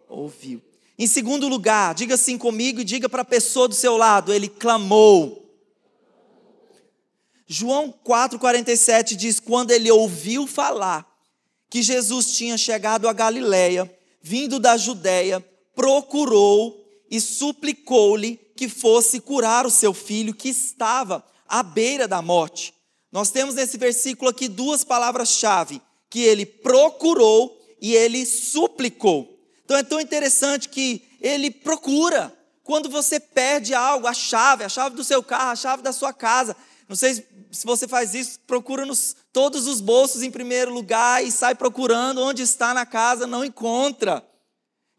ouviu. 0.07 0.61
Em 0.99 1.07
segundo 1.07 1.47
lugar, 1.47 1.95
diga 1.95 2.13
assim 2.13 2.37
comigo 2.37 2.79
e 2.79 2.83
diga 2.83 3.09
para 3.09 3.23
a 3.23 3.25
pessoa 3.25 3.67
do 3.67 3.73
seu 3.73 3.97
lado: 3.97 4.31
ele 4.31 4.47
clamou. 4.47 5.51
João 7.47 7.91
4,47 8.05 9.15
diz: 9.15 9.39
Quando 9.39 9.71
ele 9.71 9.89
ouviu 9.89 10.45
falar 10.45 11.11
que 11.67 11.81
Jesus 11.81 12.37
tinha 12.37 12.55
chegado 12.55 13.09
a 13.09 13.13
Galiléia, 13.13 13.91
vindo 14.21 14.59
da 14.59 14.77
Judéia, 14.77 15.43
procurou 15.73 16.85
e 17.09 17.19
suplicou-lhe 17.19 18.39
que 18.55 18.69
fosse 18.69 19.19
curar 19.19 19.65
o 19.65 19.71
seu 19.71 19.91
filho 19.91 20.35
que 20.35 20.49
estava 20.49 21.25
à 21.47 21.63
beira 21.63 22.07
da 22.07 22.21
morte. 22.21 22.75
Nós 23.11 23.31
temos 23.31 23.55
nesse 23.55 23.75
versículo 23.75 24.29
aqui 24.29 24.47
duas 24.47 24.83
palavras-chave: 24.83 25.81
que 26.15 26.23
ele 26.23 26.45
procurou 26.45 27.61
e 27.81 27.93
ele 27.93 28.25
suplicou. 28.25 29.37
Então 29.65 29.75
é 29.75 29.83
tão 29.83 29.99
interessante 29.99 30.69
que 30.69 31.05
ele 31.19 31.51
procura. 31.51 32.33
Quando 32.63 32.89
você 32.89 33.19
perde 33.19 33.73
algo, 33.73 34.07
a 34.07 34.13
chave, 34.13 34.63
a 34.63 34.69
chave 34.69 34.95
do 34.95 35.03
seu 35.03 35.21
carro, 35.21 35.51
a 35.51 35.55
chave 35.57 35.83
da 35.83 35.91
sua 35.91 36.13
casa. 36.13 36.55
Não 36.87 36.95
sei 36.95 37.15
se 37.51 37.65
você 37.65 37.85
faz 37.85 38.13
isso, 38.13 38.39
procura 38.47 38.85
nos 38.85 39.13
todos 39.33 39.67
os 39.67 39.81
bolsos 39.81 40.23
em 40.23 40.31
primeiro 40.31 40.73
lugar 40.73 41.21
e 41.21 41.29
sai 41.29 41.53
procurando 41.53 42.21
onde 42.21 42.43
está 42.43 42.73
na 42.73 42.85
casa, 42.85 43.27
não 43.27 43.43
encontra. 43.43 44.25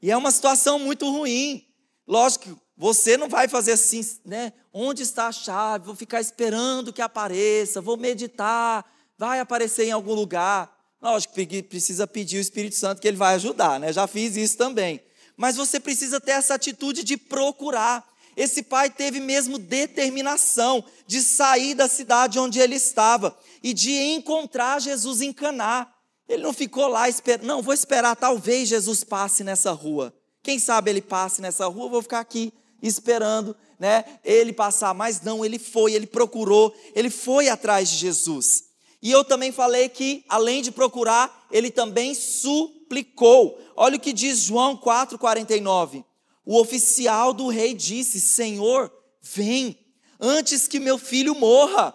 E 0.02 0.10
é 0.10 0.16
uma 0.18 0.30
situação 0.30 0.78
muito 0.78 1.10
ruim. 1.10 1.66
Lógico, 2.06 2.60
você 2.76 3.16
não 3.16 3.26
vai 3.26 3.48
fazer 3.48 3.72
assim, 3.72 4.02
né? 4.22 4.52
Onde 4.70 5.02
está 5.02 5.28
a 5.28 5.32
chave? 5.32 5.86
Vou 5.86 5.96
ficar 5.96 6.20
esperando 6.20 6.92
que 6.92 7.00
apareça, 7.00 7.80
vou 7.80 7.96
meditar, 7.96 8.84
vai 9.16 9.40
aparecer 9.40 9.86
em 9.86 9.92
algum 9.92 10.12
lugar. 10.12 10.75
Lógico 11.00 11.34
que 11.34 11.62
precisa 11.62 12.06
pedir 12.06 12.38
o 12.38 12.40
Espírito 12.40 12.76
Santo 12.76 13.00
que 13.00 13.08
ele 13.08 13.16
vai 13.16 13.34
ajudar, 13.34 13.78
né? 13.78 13.92
Já 13.92 14.06
fiz 14.06 14.36
isso 14.36 14.56
também. 14.56 15.00
Mas 15.36 15.56
você 15.56 15.78
precisa 15.78 16.20
ter 16.20 16.32
essa 16.32 16.54
atitude 16.54 17.04
de 17.04 17.16
procurar. 17.16 18.04
Esse 18.36 18.62
pai 18.62 18.90
teve 18.90 19.20
mesmo 19.20 19.58
determinação 19.58 20.84
de 21.06 21.20
sair 21.22 21.74
da 21.74 21.88
cidade 21.88 22.38
onde 22.38 22.58
ele 22.58 22.74
estava 22.74 23.36
e 23.62 23.72
de 23.72 23.92
encontrar 23.92 24.80
Jesus 24.80 25.20
em 25.20 25.32
Caná. 25.32 25.90
Ele 26.28 26.42
não 26.42 26.52
ficou 26.52 26.88
lá 26.88 27.08
esperando, 27.08 27.46
não, 27.46 27.62
vou 27.62 27.72
esperar, 27.72 28.16
talvez 28.16 28.68
Jesus 28.68 29.04
passe 29.04 29.44
nessa 29.44 29.72
rua. 29.72 30.12
Quem 30.42 30.58
sabe 30.58 30.90
ele 30.90 31.00
passe 31.00 31.40
nessa 31.40 31.66
rua, 31.66 31.88
vou 31.88 32.02
ficar 32.02 32.20
aqui 32.20 32.52
esperando, 32.82 33.56
né? 33.78 34.04
Ele 34.24 34.52
passar, 34.52 34.92
mas 34.94 35.20
não, 35.20 35.44
ele 35.44 35.58
foi, 35.58 35.92
ele 35.92 36.06
procurou, 36.06 36.74
ele 36.94 37.10
foi 37.10 37.48
atrás 37.48 37.88
de 37.88 37.96
Jesus. 37.96 38.65
E 39.02 39.10
eu 39.10 39.24
também 39.24 39.52
falei 39.52 39.88
que, 39.88 40.24
além 40.28 40.62
de 40.62 40.70
procurar, 40.72 41.46
ele 41.50 41.70
também 41.70 42.14
suplicou. 42.14 43.60
Olha 43.76 43.96
o 43.96 44.00
que 44.00 44.12
diz 44.12 44.40
João 44.40 44.76
4,49. 44.76 46.04
O 46.44 46.58
oficial 46.58 47.32
do 47.32 47.48
rei 47.48 47.74
disse: 47.74 48.20
Senhor, 48.20 48.90
vem, 49.20 49.78
antes 50.20 50.66
que 50.66 50.78
meu 50.78 50.98
filho 50.98 51.34
morra. 51.34 51.94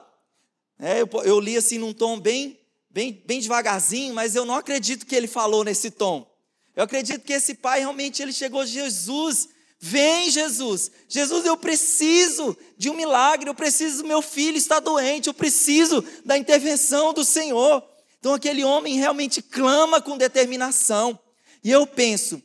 É, 0.79 1.01
eu, 1.01 1.09
eu, 1.23 1.39
li 1.39 1.55
assim 1.55 1.77
num 1.77 1.93
tom 1.93 2.19
bem, 2.19 2.59
bem, 2.89 3.21
bem 3.25 3.39
devagarzinho, 3.39 4.13
mas 4.15 4.35
eu 4.35 4.45
não 4.45 4.55
acredito 4.55 5.05
que 5.05 5.15
ele 5.15 5.27
falou 5.27 5.63
nesse 5.63 5.91
tom. 5.91 6.27
Eu 6.75 6.83
acredito 6.83 7.23
que 7.23 7.33
esse 7.33 7.53
pai 7.53 7.79
realmente 7.79 8.21
ele 8.21 8.33
chegou, 8.33 8.65
Jesus, 8.65 9.49
Vem, 9.83 10.29
Jesus. 10.29 10.91
Jesus, 11.09 11.43
eu 11.43 11.57
preciso 11.57 12.55
de 12.77 12.87
um 12.87 12.93
milagre, 12.93 13.49
eu 13.49 13.55
preciso, 13.55 14.03
meu 14.05 14.21
filho 14.21 14.55
está 14.55 14.79
doente, 14.79 15.27
eu 15.27 15.33
preciso 15.33 16.05
da 16.23 16.37
intervenção 16.37 17.11
do 17.11 17.25
Senhor. 17.25 17.83
Então 18.19 18.35
aquele 18.35 18.63
homem 18.63 18.97
realmente 18.97 19.41
clama 19.41 19.99
com 19.99 20.19
determinação. 20.19 21.19
E 21.63 21.71
eu 21.71 21.87
penso 21.87 22.41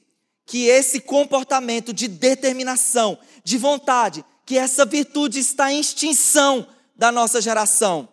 que 0.46 0.66
esse 0.66 0.98
comportamento 0.98 1.92
de 1.92 2.08
determinação, 2.08 3.18
de 3.44 3.58
vontade, 3.58 4.24
que 4.46 4.56
essa 4.56 4.86
virtude 4.86 5.38
está 5.38 5.70
em 5.70 5.78
extinção 5.78 6.66
da 6.96 7.12
nossa 7.12 7.42
geração. 7.42 8.08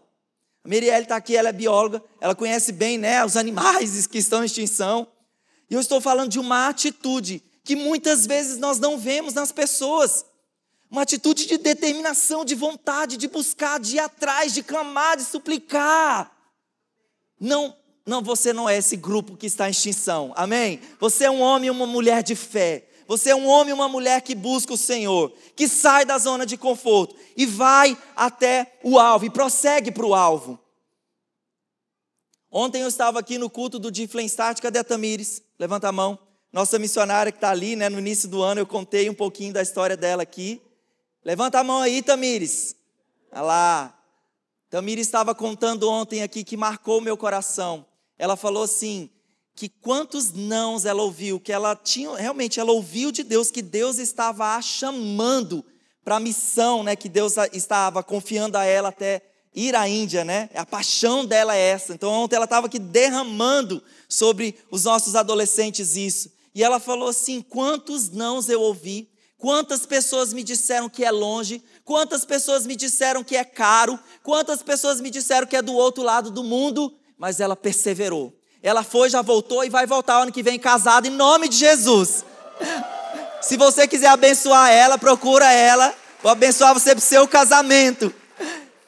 A 0.65 0.67
Mirielle 0.67 1.03
está 1.03 1.15
aqui, 1.15 1.37
ela 1.37 1.49
é 1.49 1.53
bióloga, 1.53 2.03
ela 2.19 2.35
conhece 2.35 2.73
bem 2.73 2.97
né, 2.97 3.23
os 3.23 3.37
animais 3.37 4.05
que 4.07 4.17
estão 4.17 4.41
em 4.41 4.47
extinção. 4.47 5.07
E 5.69 5.75
eu 5.75 5.79
estou 5.79 6.01
falando 6.01 6.29
de 6.29 6.39
uma 6.39 6.67
atitude 6.67 7.41
que 7.63 7.75
muitas 7.75 8.25
vezes 8.25 8.57
nós 8.57 8.79
não 8.79 8.97
vemos 8.97 9.33
nas 9.33 9.51
pessoas. 9.51 10.25
Uma 10.91 11.01
atitude 11.03 11.47
de 11.47 11.57
determinação, 11.57 12.45
de 12.45 12.53
vontade, 12.53 13.17
de 13.17 13.27
buscar, 13.27 13.79
de 13.79 13.95
ir 13.95 13.99
atrás, 13.99 14.53
de 14.53 14.61
clamar, 14.61 15.17
de 15.17 15.23
suplicar. 15.23 16.31
Não, 17.39 17.75
não, 18.05 18.21
você 18.21 18.53
não 18.53 18.69
é 18.69 18.77
esse 18.77 18.95
grupo 18.95 19.37
que 19.37 19.47
está 19.47 19.67
em 19.67 19.71
extinção. 19.71 20.33
Amém? 20.35 20.79
Você 20.99 21.25
é 21.25 21.31
um 21.31 21.41
homem 21.41 21.67
e 21.67 21.71
uma 21.71 21.87
mulher 21.87 22.21
de 22.21 22.35
fé. 22.35 22.87
Você 23.07 23.31
é 23.31 23.35
um 23.35 23.47
homem 23.47 23.71
e 23.71 23.73
uma 23.73 23.89
mulher 23.89 24.21
que 24.21 24.35
busca 24.35 24.73
o 24.73 24.77
Senhor, 24.77 25.33
que 25.55 25.67
sai 25.67 26.05
da 26.05 26.17
zona 26.17 26.45
de 26.45 26.57
conforto 26.57 27.15
e 27.35 27.45
vai 27.45 27.97
até 28.15 28.77
o 28.83 28.97
alvo 28.99 29.25
e 29.25 29.29
prossegue 29.29 29.91
para 29.91 30.05
o 30.05 30.15
alvo. 30.15 30.59
Ontem 32.51 32.81
eu 32.81 32.87
estava 32.87 33.19
aqui 33.19 33.37
no 33.37 33.49
culto 33.49 33.79
do 33.79 33.91
Diflenstart, 33.91 34.61
cadê 34.61 34.79
a 34.79 34.83
Tamires? 34.83 35.41
Levanta 35.57 35.87
a 35.87 35.91
mão. 35.91 36.19
Nossa 36.53 36.77
missionária 36.77 37.31
que 37.31 37.37
está 37.39 37.49
ali, 37.49 37.75
né, 37.75 37.89
no 37.89 37.97
início 37.97 38.29
do 38.29 38.43
ano, 38.43 38.61
eu 38.61 38.67
contei 38.67 39.09
um 39.09 39.13
pouquinho 39.13 39.51
da 39.51 39.63
história 39.63 39.97
dela 39.97 40.21
aqui. 40.21 40.61
Levanta 41.25 41.59
a 41.59 41.63
mão 41.63 41.81
aí, 41.81 42.03
Tamires. 42.03 42.75
Olha 43.31 43.41
lá. 43.41 43.99
Tamires 44.69 45.07
estava 45.07 45.33
contando 45.33 45.89
ontem 45.89 46.21
aqui 46.21 46.43
que 46.43 46.55
marcou 46.55 47.01
meu 47.01 47.17
coração. 47.17 47.83
Ela 48.19 48.35
falou 48.35 48.61
assim, 48.61 49.09
que 49.55 49.67
quantos 49.67 50.31
nãos 50.31 50.85
ela 50.85 51.01
ouviu, 51.01 51.39
que 51.39 51.51
ela 51.51 51.75
tinha, 51.75 52.15
realmente 52.15 52.59
ela 52.59 52.71
ouviu 52.71 53.11
de 53.11 53.23
Deus 53.23 53.49
que 53.49 53.63
Deus 53.63 53.97
estava 53.97 54.55
a 54.55 54.61
chamando 54.61 55.65
para 56.05 56.17
a 56.17 56.19
missão, 56.19 56.83
né, 56.83 56.95
que 56.95 57.09
Deus 57.09 57.33
estava 57.51 58.03
confiando 58.03 58.59
a 58.59 58.63
ela 58.63 58.89
até 58.89 59.23
ir 59.55 59.75
à 59.75 59.87
Índia, 59.87 60.23
né? 60.23 60.49
A 60.53 60.65
paixão 60.65 61.25
dela 61.25 61.55
é 61.55 61.59
essa. 61.59 61.93
Então 61.93 62.11
ontem 62.11 62.35
ela 62.35 62.45
estava 62.45 62.67
aqui 62.67 62.77
derramando 62.77 63.81
sobre 64.07 64.55
os 64.69 64.83
nossos 64.83 65.15
adolescentes 65.15 65.95
isso. 65.95 66.31
E 66.53 66.63
ela 66.63 66.79
falou 66.79 67.09
assim: 67.09 67.41
quantos 67.41 68.09
nãos 68.09 68.49
eu 68.49 68.61
ouvi, 68.61 69.09
quantas 69.37 69.85
pessoas 69.85 70.33
me 70.33 70.43
disseram 70.43 70.89
que 70.89 71.03
é 71.03 71.11
longe, 71.11 71.63
quantas 71.83 72.23
pessoas 72.25 72.65
me 72.65 72.75
disseram 72.75 73.23
que 73.23 73.35
é 73.35 73.43
caro, 73.43 73.99
quantas 74.21 74.61
pessoas 74.61 75.01
me 75.01 75.09
disseram 75.09 75.47
que 75.47 75.55
é 75.55 75.61
do 75.61 75.73
outro 75.73 76.03
lado 76.03 76.31
do 76.31 76.43
mundo, 76.43 76.93
mas 77.17 77.39
ela 77.39 77.55
perseverou. 77.55 78.33
Ela 78.61 78.83
foi, 78.83 79.09
já 79.09 79.21
voltou 79.21 79.63
e 79.65 79.69
vai 79.69 79.85
voltar 79.85 80.21
ano 80.21 80.31
que 80.31 80.41
vem 80.41 80.57
casada 80.57 81.07
em 81.07 81.11
nome 81.11 81.49
de 81.49 81.57
Jesus. 81.57 82.23
Se 83.41 83.57
você 83.57 83.85
quiser 83.85 84.07
abençoar 84.07 84.71
ela, 84.71 84.97
procura 84.97 85.51
ela. 85.51 85.93
Vou 86.21 86.31
abençoar 86.31 86.73
você 86.73 86.91
para 86.91 86.99
o 86.99 87.01
seu 87.01 87.27
casamento. 87.27 88.13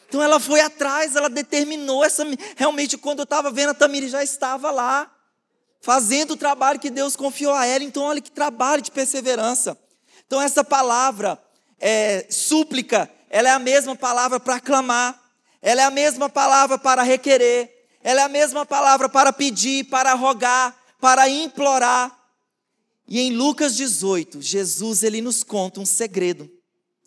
Então 0.07 0.23
ela 0.23 0.39
foi 0.39 0.61
atrás, 0.61 1.13
ela 1.13 1.29
determinou 1.29 2.05
essa. 2.05 2.25
Realmente, 2.55 2.97
quando 2.97 3.19
eu 3.19 3.23
estava 3.23 3.51
vendo, 3.51 3.71
a 3.71 3.73
Tamiri 3.73 4.07
já 4.07 4.23
estava 4.23 4.71
lá, 4.71 5.11
fazendo 5.85 6.31
o 6.31 6.35
trabalho 6.35 6.79
que 6.79 6.89
Deus 6.89 7.15
confiou 7.15 7.53
a 7.53 7.63
ela. 7.63 7.83
Então, 7.83 8.01
olha 8.01 8.19
que 8.19 8.31
trabalho 8.31 8.81
de 8.81 8.89
perseverança. 8.89 9.77
Então, 10.25 10.41
essa 10.41 10.63
palavra, 10.63 11.39
é, 11.79 12.25
súplica, 12.27 13.07
ela 13.29 13.49
é 13.49 13.51
a 13.51 13.59
mesma 13.59 13.95
palavra 13.95 14.39
para 14.39 14.59
clamar, 14.59 15.21
ela 15.61 15.81
é 15.81 15.85
a 15.85 15.91
mesma 15.91 16.27
palavra 16.27 16.79
para 16.79 17.03
requerer, 17.03 17.71
ela 18.01 18.21
é 18.21 18.23
a 18.23 18.27
mesma 18.27 18.65
palavra 18.65 19.07
para 19.07 19.31
pedir, 19.31 19.83
para 19.83 20.15
rogar, 20.15 20.75
para 20.99 21.29
implorar. 21.29 22.19
E 23.07 23.19
em 23.19 23.35
Lucas 23.35 23.75
18, 23.75 24.41
Jesus 24.41 25.03
ele 25.03 25.21
nos 25.21 25.43
conta 25.43 25.79
um 25.79 25.85
segredo. 25.85 26.49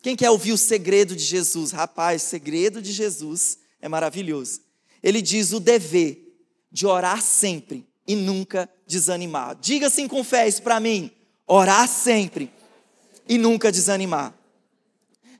Quem 0.01 0.15
quer 0.15 0.29
ouvir 0.29 0.53
o 0.53 0.57
segredo 0.57 1.17
de 1.17 1.23
Jesus? 1.23 1.71
Rapaz, 1.71 2.21
segredo 2.21 2.81
de 2.81 2.93
Jesus 2.93 3.57
é 3.81 3.89
maravilhoso. 3.89 4.61
Ele 5.03 5.21
diz 5.21 5.51
o 5.51 5.59
dever 5.59 6.33
de 6.71 6.87
orar 6.87 7.21
sempre 7.21 7.88
e 8.09 8.15
nunca 8.15 8.67
desanimar. 8.87 9.55
Diga 9.61 9.85
assim 9.85 10.07
com 10.07 10.23
fé 10.23 10.47
isso 10.47 10.63
para 10.63 10.79
mim: 10.79 11.11
orar 11.45 11.87
sempre 11.87 12.51
e 13.27 13.37
nunca 13.37 13.71
desanimar. 13.71 14.33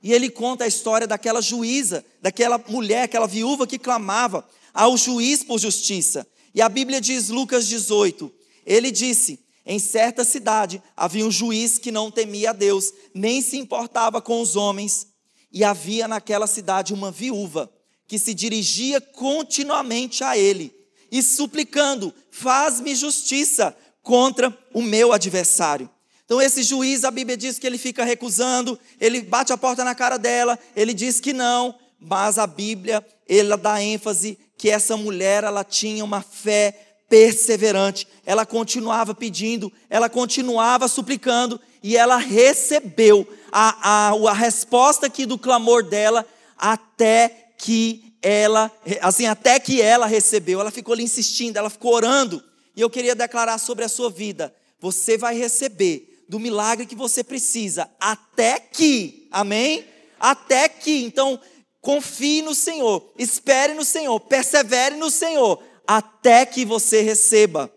E 0.00 0.12
ele 0.12 0.30
conta 0.30 0.62
a 0.62 0.68
história 0.68 1.04
daquela 1.04 1.42
juíza, 1.42 2.04
daquela 2.22 2.56
mulher, 2.68 3.02
aquela 3.02 3.26
viúva 3.26 3.66
que 3.66 3.76
clamava 3.76 4.48
ao 4.72 4.96
juiz 4.96 5.42
por 5.42 5.58
justiça. 5.58 6.24
E 6.54 6.62
a 6.62 6.68
Bíblia 6.68 7.00
diz, 7.00 7.28
Lucas 7.28 7.66
18, 7.66 8.32
ele 8.64 8.92
disse: 8.92 9.40
em 9.66 9.80
certa 9.80 10.24
cidade 10.24 10.80
havia 10.96 11.26
um 11.26 11.30
juiz 11.30 11.76
que 11.76 11.90
não 11.90 12.08
temia 12.08 12.50
a 12.50 12.52
Deus, 12.52 12.92
nem 13.12 13.42
se 13.42 13.58
importava 13.58 14.22
com 14.22 14.40
os 14.40 14.54
homens, 14.54 15.08
e 15.52 15.64
havia 15.64 16.06
naquela 16.06 16.46
cidade 16.46 16.94
uma 16.94 17.10
viúva 17.10 17.68
que 18.06 18.16
se 18.16 18.32
dirigia 18.32 19.00
continuamente 19.00 20.22
a 20.22 20.38
ele 20.38 20.79
e 21.10 21.22
suplicando: 21.22 22.14
Faz-me 22.30 22.94
justiça 22.94 23.76
contra 24.02 24.56
o 24.72 24.82
meu 24.82 25.12
adversário. 25.12 25.88
Então, 26.24 26.40
esse 26.40 26.62
juiz, 26.62 27.02
a 27.02 27.10
Bíblia 27.10 27.36
diz 27.36 27.58
que 27.58 27.66
ele 27.66 27.76
fica 27.76 28.04
recusando, 28.04 28.78
ele 29.00 29.20
bate 29.20 29.52
a 29.52 29.56
porta 29.56 29.82
na 29.82 29.96
cara 29.96 30.16
dela, 30.16 30.56
ele 30.76 30.94
diz 30.94 31.18
que 31.18 31.32
não, 31.32 31.74
mas 31.98 32.38
a 32.38 32.46
Bíblia, 32.46 33.04
ela 33.28 33.56
dá 33.56 33.82
ênfase 33.82 34.38
que 34.56 34.70
essa 34.70 34.96
mulher, 34.96 35.42
ela 35.42 35.64
tinha 35.64 36.04
uma 36.04 36.22
fé 36.22 36.90
perseverante, 37.08 38.06
ela 38.24 38.46
continuava 38.46 39.12
pedindo, 39.12 39.72
ela 39.90 40.08
continuava 40.08 40.86
suplicando, 40.86 41.60
e 41.82 41.96
ela 41.96 42.16
recebeu 42.16 43.26
a, 43.50 44.10
a, 44.10 44.30
a 44.30 44.32
resposta 44.32 45.06
aqui 45.06 45.26
do 45.26 45.36
clamor 45.36 45.82
dela, 45.82 46.24
até 46.56 47.50
que 47.58 48.09
ela, 48.22 48.70
assim, 49.00 49.26
até 49.26 49.58
que 49.58 49.80
ela 49.80 50.06
recebeu, 50.06 50.60
ela 50.60 50.70
ficou 50.70 50.92
ali 50.92 51.04
insistindo, 51.04 51.56
ela 51.56 51.70
ficou 51.70 51.94
orando, 51.94 52.42
e 52.76 52.80
eu 52.80 52.90
queria 52.90 53.14
declarar 53.14 53.58
sobre 53.58 53.84
a 53.84 53.88
sua 53.88 54.10
vida, 54.10 54.54
você 54.78 55.16
vai 55.16 55.36
receber 55.36 56.24
do 56.28 56.38
milagre 56.38 56.86
que 56.86 56.94
você 56.94 57.24
precisa, 57.24 57.90
até 57.98 58.58
que, 58.58 59.28
amém? 59.30 59.84
Até 60.18 60.68
que, 60.68 61.02
então, 61.02 61.40
confie 61.80 62.42
no 62.42 62.54
Senhor, 62.54 63.12
espere 63.18 63.74
no 63.74 63.84
Senhor, 63.84 64.20
persevere 64.20 64.96
no 64.96 65.10
Senhor, 65.10 65.62
até 65.86 66.46
que 66.46 66.64
você 66.64 67.02
receba. 67.02 67.72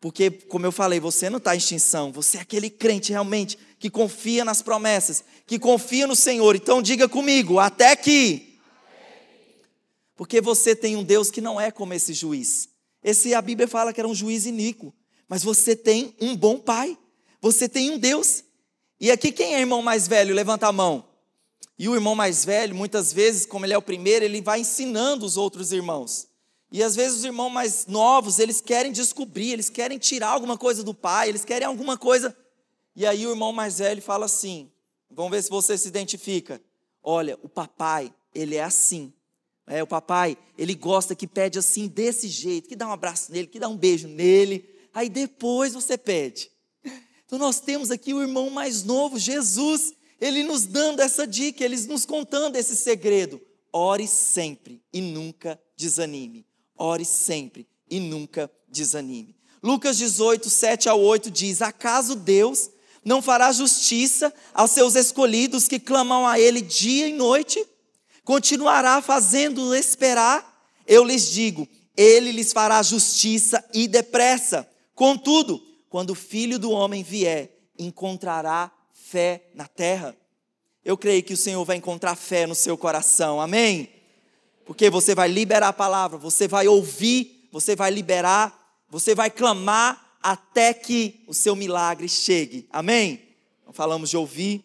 Porque, 0.00 0.30
como 0.30 0.66
eu 0.66 0.72
falei, 0.72 1.00
você 1.00 1.30
não 1.30 1.38
está 1.38 1.54
em 1.54 1.58
extinção, 1.58 2.12
você 2.12 2.36
é 2.36 2.40
aquele 2.42 2.68
crente 2.68 3.10
realmente 3.10 3.56
que 3.78 3.88
confia 3.88 4.44
nas 4.44 4.60
promessas, 4.60 5.24
que 5.46 5.58
confia 5.58 6.06
no 6.06 6.14
Senhor. 6.14 6.54
Então, 6.56 6.82
diga 6.82 7.08
comigo, 7.08 7.58
até 7.58 7.96
que. 7.96 8.53
Porque 10.16 10.40
você 10.40 10.76
tem 10.76 10.96
um 10.96 11.02
Deus 11.02 11.30
que 11.30 11.40
não 11.40 11.60
é 11.60 11.70
como 11.70 11.94
esse 11.94 12.12
juiz. 12.12 12.68
Esse 13.02 13.34
a 13.34 13.42
Bíblia 13.42 13.68
fala 13.68 13.92
que 13.92 14.00
era 14.00 14.08
um 14.08 14.14
juiz 14.14 14.46
iníquo, 14.46 14.94
mas 15.28 15.42
você 15.42 15.74
tem 15.76 16.14
um 16.20 16.36
bom 16.36 16.58
pai. 16.58 16.96
Você 17.40 17.68
tem 17.68 17.90
um 17.90 17.98
Deus. 17.98 18.42
E 19.00 19.10
aqui 19.10 19.30
quem 19.30 19.54
é 19.54 19.60
irmão 19.60 19.82
mais 19.82 20.08
velho? 20.08 20.34
Levanta 20.34 20.66
a 20.66 20.72
mão. 20.72 21.04
E 21.78 21.88
o 21.88 21.94
irmão 21.94 22.14
mais 22.14 22.44
velho, 22.44 22.74
muitas 22.74 23.12
vezes, 23.12 23.44
como 23.44 23.66
ele 23.66 23.74
é 23.74 23.78
o 23.78 23.82
primeiro, 23.82 24.24
ele 24.24 24.40
vai 24.40 24.60
ensinando 24.60 25.26
os 25.26 25.36
outros 25.36 25.72
irmãos. 25.72 26.28
E 26.74 26.82
às 26.82 26.96
vezes 26.96 27.18
os 27.18 27.24
irmãos 27.24 27.50
mais 27.50 27.86
novos, 27.86 28.40
eles 28.40 28.60
querem 28.60 28.90
descobrir, 28.90 29.52
eles 29.52 29.70
querem 29.70 29.96
tirar 29.96 30.30
alguma 30.30 30.58
coisa 30.58 30.82
do 30.82 30.92
pai, 30.92 31.28
eles 31.28 31.44
querem 31.44 31.68
alguma 31.68 31.96
coisa. 31.96 32.36
E 32.96 33.06
aí 33.06 33.24
o 33.24 33.30
irmão 33.30 33.52
mais 33.52 33.78
velho 33.78 34.02
fala 34.02 34.26
assim: 34.26 34.68
vamos 35.08 35.30
ver 35.30 35.40
se 35.40 35.50
você 35.50 35.78
se 35.78 35.86
identifica. 35.86 36.60
Olha, 37.00 37.38
o 37.42 37.48
papai, 37.48 38.12
ele 38.34 38.56
é 38.56 38.64
assim. 38.64 39.12
É, 39.66 39.82
o 39.82 39.86
papai, 39.86 40.36
ele 40.58 40.74
gosta 40.74 41.14
que 41.14 41.26
pede 41.26 41.58
assim, 41.58 41.88
desse 41.88 42.28
jeito, 42.28 42.68
que 42.68 42.76
dá 42.76 42.86
um 42.86 42.92
abraço 42.92 43.32
nele, 43.32 43.46
que 43.46 43.58
dá 43.58 43.68
um 43.68 43.76
beijo 43.76 44.08
nele. 44.08 44.68
Aí 44.92 45.08
depois 45.08 45.72
você 45.72 45.96
pede. 45.96 46.50
Então 47.26 47.38
nós 47.38 47.60
temos 47.60 47.90
aqui 47.90 48.12
o 48.12 48.20
irmão 48.20 48.50
mais 48.50 48.84
novo, 48.84 49.18
Jesus, 49.18 49.94
ele 50.20 50.42
nos 50.42 50.66
dando 50.66 51.00
essa 51.00 51.26
dica, 51.26 51.64
ele 51.64 51.76
nos 51.86 52.04
contando 52.04 52.56
esse 52.56 52.76
segredo. 52.76 53.40
Ore 53.72 54.06
sempre 54.06 54.80
e 54.92 55.00
nunca 55.00 55.60
desanime. 55.76 56.46
Ore 56.76 57.04
sempre 57.04 57.66
e 57.90 57.98
nunca 57.98 58.50
desanime. 58.68 59.34
Lucas 59.62 59.96
18, 59.96 60.48
7 60.48 60.88
a 60.88 60.94
8 60.94 61.30
diz: 61.30 61.62
Acaso 61.62 62.14
Deus 62.14 62.70
não 63.04 63.20
fará 63.20 63.50
justiça 63.50 64.32
aos 64.52 64.70
seus 64.70 64.94
escolhidos 64.94 65.66
que 65.66 65.80
clamam 65.80 66.26
a 66.26 66.38
Ele 66.38 66.60
dia 66.60 67.08
e 67.08 67.12
noite? 67.12 67.66
Continuará 68.24 69.02
fazendo 69.02 69.74
esperar? 69.74 70.68
Eu 70.86 71.04
lhes 71.04 71.30
digo: 71.30 71.68
Ele 71.96 72.32
lhes 72.32 72.52
fará 72.52 72.82
justiça 72.82 73.62
e 73.72 73.86
depressa. 73.86 74.68
Contudo, 74.94 75.62
quando 75.88 76.10
o 76.10 76.14
filho 76.14 76.58
do 76.58 76.70
homem 76.70 77.02
vier, 77.02 77.50
encontrará 77.78 78.72
fé 78.92 79.50
na 79.54 79.66
terra. 79.66 80.16
Eu 80.84 80.96
creio 80.96 81.22
que 81.22 81.34
o 81.34 81.36
Senhor 81.36 81.64
vai 81.64 81.76
encontrar 81.76 82.14
fé 82.14 82.46
no 82.46 82.54
seu 82.54 82.76
coração, 82.76 83.40
amém? 83.40 83.90
Porque 84.64 84.88
você 84.90 85.14
vai 85.14 85.28
liberar 85.28 85.68
a 85.68 85.72
palavra, 85.72 86.18
você 86.18 86.48
vai 86.48 86.66
ouvir, 86.66 87.48
você 87.52 87.76
vai 87.76 87.90
liberar, 87.90 88.82
você 88.88 89.14
vai 89.14 89.30
clamar 89.30 90.18
até 90.22 90.72
que 90.72 91.22
o 91.26 91.34
seu 91.34 91.54
milagre 91.54 92.08
chegue, 92.08 92.66
amém? 92.70 93.22
Então, 93.60 93.72
falamos 93.72 94.10
de 94.10 94.16
ouvir 94.16 94.64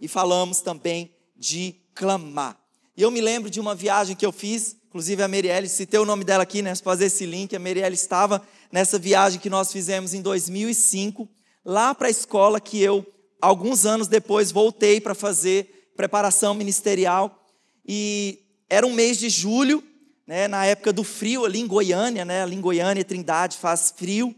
e 0.00 0.06
falamos 0.06 0.60
também 0.60 1.14
de 1.36 1.74
clamar. 1.94 2.57
E 2.98 3.02
eu 3.02 3.12
me 3.12 3.20
lembro 3.20 3.48
de 3.48 3.60
uma 3.60 3.76
viagem 3.76 4.16
que 4.16 4.26
eu 4.26 4.32
fiz, 4.32 4.76
inclusive 4.88 5.22
a 5.22 5.28
Merielle, 5.28 5.68
citei 5.68 6.00
o 6.00 6.04
nome 6.04 6.24
dela 6.24 6.42
aqui, 6.42 6.62
né, 6.62 6.74
fazer 6.74 7.04
esse 7.04 7.24
link, 7.24 7.54
a 7.54 7.58
Merielle 7.60 7.94
estava 7.94 8.42
nessa 8.72 8.98
viagem 8.98 9.38
que 9.38 9.48
nós 9.48 9.70
fizemos 9.70 10.14
em 10.14 10.20
2005, 10.20 11.28
lá 11.64 11.94
para 11.94 12.08
a 12.08 12.10
escola 12.10 12.60
que 12.60 12.82
eu, 12.82 13.06
alguns 13.40 13.86
anos 13.86 14.08
depois, 14.08 14.50
voltei 14.50 15.00
para 15.00 15.14
fazer 15.14 15.92
preparação 15.96 16.54
ministerial. 16.54 17.46
E 17.86 18.40
era 18.68 18.84
um 18.84 18.92
mês 18.92 19.16
de 19.16 19.28
julho, 19.28 19.80
né, 20.26 20.48
na 20.48 20.66
época 20.66 20.92
do 20.92 21.04
frio 21.04 21.44
ali 21.44 21.60
em 21.60 21.68
Goiânia, 21.68 22.24
né, 22.24 22.42
ali 22.42 22.56
em 22.56 22.60
Goiânia, 22.60 23.04
Trindade, 23.04 23.58
faz 23.58 23.94
frio. 23.96 24.34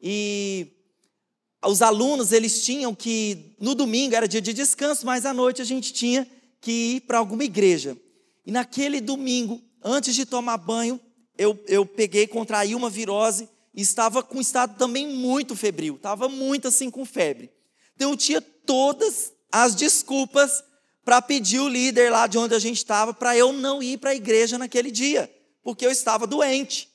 E 0.00 0.68
os 1.60 1.82
alunos, 1.82 2.30
eles 2.30 2.64
tinham 2.64 2.94
que, 2.94 3.56
no 3.60 3.74
domingo 3.74 4.14
era 4.14 4.28
dia 4.28 4.40
de 4.40 4.52
descanso, 4.52 5.04
mas 5.04 5.26
à 5.26 5.34
noite 5.34 5.60
a 5.60 5.64
gente 5.64 5.92
tinha 5.92 6.24
que 6.60 6.96
ir 6.96 7.00
para 7.02 7.18
alguma 7.18 7.44
igreja. 7.44 7.96
E 8.44 8.50
naquele 8.50 9.00
domingo, 9.00 9.62
antes 9.82 10.14
de 10.14 10.24
tomar 10.24 10.56
banho, 10.56 11.00
eu, 11.36 11.58
eu 11.66 11.84
peguei, 11.84 12.26
contraí 12.26 12.74
uma 12.74 12.88
virose 12.88 13.48
e 13.74 13.82
estava 13.82 14.22
com 14.22 14.38
um 14.38 14.40
estado 14.40 14.76
também 14.78 15.06
muito 15.06 15.54
febril, 15.54 15.96
estava 15.96 16.28
muito 16.28 16.68
assim 16.68 16.90
com 16.90 17.04
febre. 17.04 17.50
Então 17.94 18.10
eu 18.10 18.16
tinha 18.16 18.40
todas 18.40 19.32
as 19.50 19.74
desculpas 19.74 20.64
para 21.04 21.22
pedir 21.22 21.60
o 21.60 21.68
líder 21.68 22.10
lá 22.10 22.26
de 22.26 22.36
onde 22.36 22.54
a 22.54 22.58
gente 22.58 22.78
estava 22.78 23.14
para 23.14 23.36
eu 23.36 23.52
não 23.52 23.82
ir 23.82 23.98
para 23.98 24.10
a 24.10 24.14
igreja 24.14 24.58
naquele 24.58 24.90
dia, 24.90 25.30
porque 25.62 25.86
eu 25.86 25.90
estava 25.90 26.26
doente. 26.26 26.90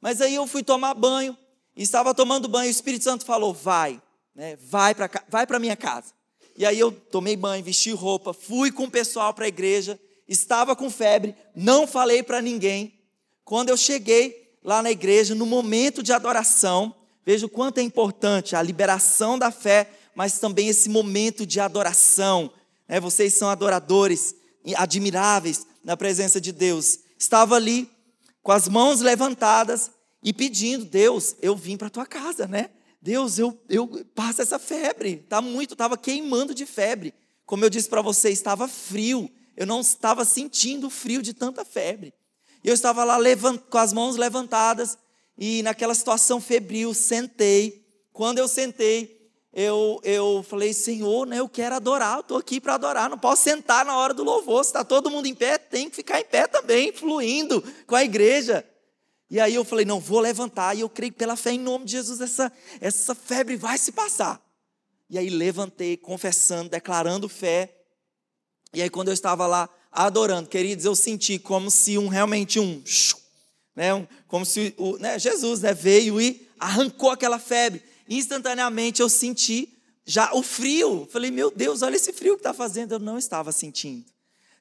Mas 0.00 0.20
aí 0.20 0.34
eu 0.34 0.46
fui 0.46 0.62
tomar 0.62 0.94
banho, 0.94 1.36
e 1.76 1.82
estava 1.82 2.14
tomando 2.14 2.48
banho, 2.48 2.68
o 2.68 2.70
Espírito 2.70 3.04
Santo 3.04 3.24
falou: 3.24 3.52
vai, 3.52 4.00
né, 4.34 4.56
vai 4.56 4.94
para 4.94 5.10
vai 5.28 5.46
a 5.48 5.58
minha 5.58 5.76
casa. 5.76 6.12
E 6.56 6.64
aí 6.64 6.78
eu 6.78 6.92
tomei 6.92 7.36
banho, 7.36 7.64
vesti 7.64 7.90
roupa, 7.90 8.32
fui 8.32 8.70
com 8.70 8.84
o 8.84 8.90
pessoal 8.90 9.34
para 9.34 9.44
a 9.44 9.48
igreja, 9.48 9.98
estava 10.28 10.76
com 10.76 10.90
febre, 10.90 11.34
não 11.54 11.86
falei 11.86 12.22
para 12.22 12.40
ninguém. 12.40 12.94
Quando 13.44 13.68
eu 13.68 13.76
cheguei, 13.76 14.44
lá 14.62 14.82
na 14.82 14.90
igreja, 14.90 15.34
no 15.34 15.44
momento 15.44 16.02
de 16.02 16.12
adoração, 16.12 16.94
veja 17.24 17.46
o 17.46 17.50
quanto 17.50 17.78
é 17.78 17.82
importante 17.82 18.56
a 18.56 18.62
liberação 18.62 19.38
da 19.38 19.50
fé, 19.50 19.90
mas 20.14 20.38
também 20.38 20.68
esse 20.68 20.88
momento 20.88 21.44
de 21.44 21.60
adoração. 21.60 22.50
Né? 22.88 22.98
Vocês 23.00 23.34
são 23.34 23.50
adoradores 23.50 24.34
admiráveis 24.76 25.66
na 25.82 25.96
presença 25.96 26.40
de 26.40 26.52
Deus. 26.52 27.00
Estava 27.18 27.56
ali 27.56 27.90
com 28.42 28.52
as 28.52 28.68
mãos 28.68 29.00
levantadas 29.00 29.90
e 30.22 30.32
pedindo, 30.32 30.84
Deus, 30.84 31.36
eu 31.42 31.54
vim 31.54 31.76
para 31.76 31.90
tua 31.90 32.06
casa, 32.06 32.46
né? 32.46 32.70
Deus, 33.04 33.38
eu, 33.38 33.54
eu 33.68 33.86
passo 34.14 34.40
essa 34.40 34.58
febre. 34.58 35.18
Tá 35.28 35.42
muito, 35.42 35.74
estava 35.74 35.94
queimando 35.94 36.54
de 36.54 36.64
febre. 36.64 37.12
Como 37.44 37.62
eu 37.62 37.68
disse 37.68 37.86
para 37.86 38.00
você, 38.00 38.30
estava 38.30 38.66
frio. 38.66 39.30
eu 39.54 39.66
não 39.66 39.82
estava 39.82 40.24
sentindo 40.24 40.88
frio 40.88 41.20
de 41.20 41.34
tanta 41.34 41.66
febre. 41.66 42.14
Eu 42.64 42.72
estava 42.72 43.04
lá 43.04 43.18
levant, 43.18 43.60
com 43.68 43.76
as 43.76 43.92
mãos 43.92 44.16
levantadas 44.16 44.96
e 45.36 45.62
naquela 45.62 45.94
situação 45.94 46.40
febril, 46.40 46.94
sentei. 46.94 47.84
Quando 48.10 48.38
eu 48.38 48.48
sentei, 48.48 49.30
eu, 49.52 50.00
eu 50.02 50.42
falei, 50.48 50.72
Senhor, 50.72 51.26
né, 51.26 51.40
eu 51.40 51.48
quero 51.48 51.74
adorar, 51.74 52.20
estou 52.20 52.38
aqui 52.38 52.58
para 52.58 52.72
adorar, 52.72 53.10
não 53.10 53.18
posso 53.18 53.42
sentar 53.42 53.84
na 53.84 53.98
hora 53.98 54.14
do 54.14 54.24
louvor. 54.24 54.64
Se 54.64 54.70
está 54.70 54.82
todo 54.82 55.10
mundo 55.10 55.26
em 55.26 55.34
pé, 55.34 55.58
tem 55.58 55.90
que 55.90 55.96
ficar 55.96 56.20
em 56.20 56.24
pé 56.24 56.46
também, 56.46 56.90
fluindo 56.90 57.62
com 57.86 57.96
a 57.96 58.02
igreja. 58.02 58.64
E 59.34 59.40
aí 59.40 59.56
eu 59.56 59.64
falei, 59.64 59.84
não, 59.84 59.98
vou 59.98 60.20
levantar, 60.20 60.76
e 60.76 60.80
eu 60.82 60.88
creio 60.88 61.12
pela 61.12 61.34
fé 61.34 61.50
em 61.50 61.58
nome 61.58 61.86
de 61.86 61.90
Jesus, 61.90 62.20
essa, 62.20 62.52
essa 62.80 63.16
febre 63.16 63.56
vai 63.56 63.76
se 63.76 63.90
passar. 63.90 64.40
E 65.10 65.18
aí 65.18 65.28
levantei, 65.28 65.96
confessando, 65.96 66.70
declarando 66.70 67.28
fé. 67.28 67.74
E 68.72 68.80
aí 68.80 68.88
quando 68.88 69.08
eu 69.08 69.12
estava 69.12 69.44
lá 69.48 69.68
adorando, 69.90 70.48
queridos, 70.48 70.84
eu 70.84 70.94
senti 70.94 71.36
como 71.36 71.68
se 71.68 71.98
um 71.98 72.06
realmente 72.06 72.60
um, 72.60 72.80
né, 73.74 73.92
um 73.92 74.06
como 74.28 74.46
se 74.46 74.72
o, 74.78 74.98
né, 74.98 75.18
Jesus 75.18 75.62
né, 75.62 75.74
veio 75.74 76.20
e 76.20 76.48
arrancou 76.56 77.10
aquela 77.10 77.40
febre. 77.40 77.82
Instantaneamente 78.08 79.02
eu 79.02 79.08
senti 79.08 79.68
já 80.04 80.32
o 80.32 80.44
frio. 80.44 81.08
Falei, 81.10 81.32
meu 81.32 81.50
Deus, 81.50 81.82
olha 81.82 81.96
esse 81.96 82.12
frio 82.12 82.34
que 82.34 82.40
está 82.40 82.54
fazendo. 82.54 82.92
Eu 82.92 83.00
não 83.00 83.18
estava 83.18 83.50
sentindo. 83.50 84.04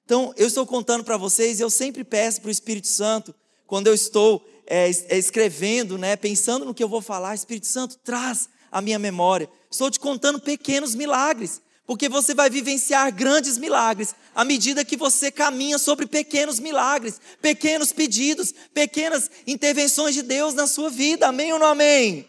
Então, 0.03 0.33
eu 0.35 0.47
estou 0.47 0.65
contando 0.65 1.03
para 1.03 1.15
vocês, 1.15 1.59
eu 1.59 1.69
sempre 1.69 2.03
peço 2.03 2.41
para 2.41 2.47
o 2.47 2.51
Espírito 2.51 2.87
Santo, 2.87 3.35
quando 3.67 3.85
eu 3.85 3.93
estou 3.93 4.43
é, 4.67 4.89
é, 4.89 5.17
escrevendo, 5.17 5.97
né, 5.97 6.15
pensando 6.15 6.65
no 6.65 6.73
que 6.73 6.83
eu 6.83 6.89
vou 6.89 7.01
falar, 7.01 7.35
Espírito 7.35 7.67
Santo, 7.67 7.97
traz 7.97 8.49
a 8.71 8.81
minha 8.81 8.97
memória. 8.97 9.49
Estou 9.69 9.89
te 9.89 9.99
contando 9.99 10.39
pequenos 10.39 10.95
milagres, 10.95 11.61
porque 11.85 12.07
você 12.07 12.33
vai 12.33 12.49
vivenciar 12.49 13.13
grandes 13.13 13.57
milagres 13.57 14.15
à 14.33 14.43
medida 14.43 14.85
que 14.85 14.95
você 14.95 15.29
caminha 15.31 15.77
sobre 15.77 16.05
pequenos 16.05 16.59
milagres, 16.59 17.19
pequenos 17.41 17.91
pedidos, 17.91 18.53
pequenas 18.73 19.29
intervenções 19.45 20.15
de 20.15 20.21
Deus 20.21 20.53
na 20.53 20.65
sua 20.65 20.89
vida. 20.89 21.27
Amém 21.27 21.51
ou 21.53 21.59
não 21.59 21.67
amém? 21.67 22.27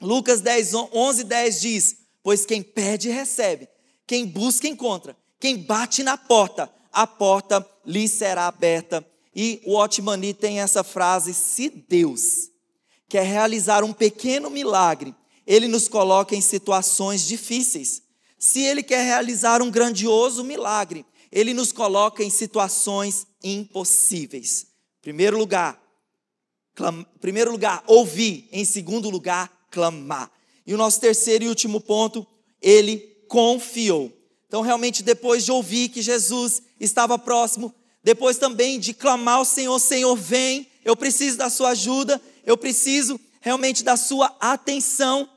Lucas 0.00 0.40
10, 0.40 0.74
11, 0.74 1.24
10 1.24 1.60
diz: 1.60 1.96
Pois 2.22 2.44
quem 2.44 2.62
pede, 2.62 3.08
recebe, 3.08 3.68
quem 4.06 4.26
busca, 4.26 4.68
encontra, 4.68 5.16
quem 5.40 5.56
bate 5.56 6.02
na 6.02 6.16
porta, 6.16 6.70
a 6.92 7.06
porta 7.06 7.66
lhe 7.84 8.06
será 8.06 8.46
aberta. 8.46 9.04
E 9.40 9.62
o 9.64 9.76
Otmani 9.76 10.34
tem 10.34 10.58
essa 10.58 10.82
frase: 10.82 11.32
Se 11.32 11.70
Deus 11.70 12.50
quer 13.08 13.22
realizar 13.22 13.84
um 13.84 13.92
pequeno 13.92 14.50
milagre, 14.50 15.14
ele 15.46 15.68
nos 15.68 15.86
coloca 15.86 16.34
em 16.34 16.40
situações 16.40 17.24
difíceis. 17.24 18.02
Se 18.36 18.60
ele 18.60 18.82
quer 18.82 19.04
realizar 19.04 19.62
um 19.62 19.70
grandioso 19.70 20.42
milagre, 20.42 21.06
ele 21.30 21.54
nos 21.54 21.70
coloca 21.70 22.24
em 22.24 22.30
situações 22.30 23.28
impossíveis. 23.40 24.66
Primeiro 25.00 25.38
lugar, 25.38 25.80
clam... 26.74 27.06
primeiro 27.20 27.52
lugar, 27.52 27.84
ouvir. 27.86 28.48
Em 28.50 28.64
segundo 28.64 29.08
lugar, 29.08 29.68
clamar. 29.70 30.32
E 30.66 30.74
o 30.74 30.76
nosso 30.76 31.00
terceiro 31.00 31.44
e 31.44 31.48
último 31.48 31.80
ponto, 31.80 32.26
ele 32.60 32.98
confiou. 33.28 34.12
Então, 34.48 34.62
realmente, 34.62 35.00
depois 35.00 35.44
de 35.44 35.52
ouvir 35.52 35.90
que 35.90 36.02
Jesus 36.02 36.60
estava 36.80 37.16
próximo, 37.16 37.72
depois 38.02 38.38
também 38.38 38.78
de 38.78 38.94
clamar 38.94 39.36
ao 39.36 39.44
Senhor: 39.44 39.78
Senhor, 39.78 40.16
vem, 40.16 40.68
eu 40.84 40.96
preciso 40.96 41.36
da 41.36 41.50
sua 41.50 41.70
ajuda, 41.70 42.20
eu 42.44 42.56
preciso 42.56 43.20
realmente 43.40 43.82
da 43.84 43.96
sua 43.96 44.34
atenção. 44.40 45.28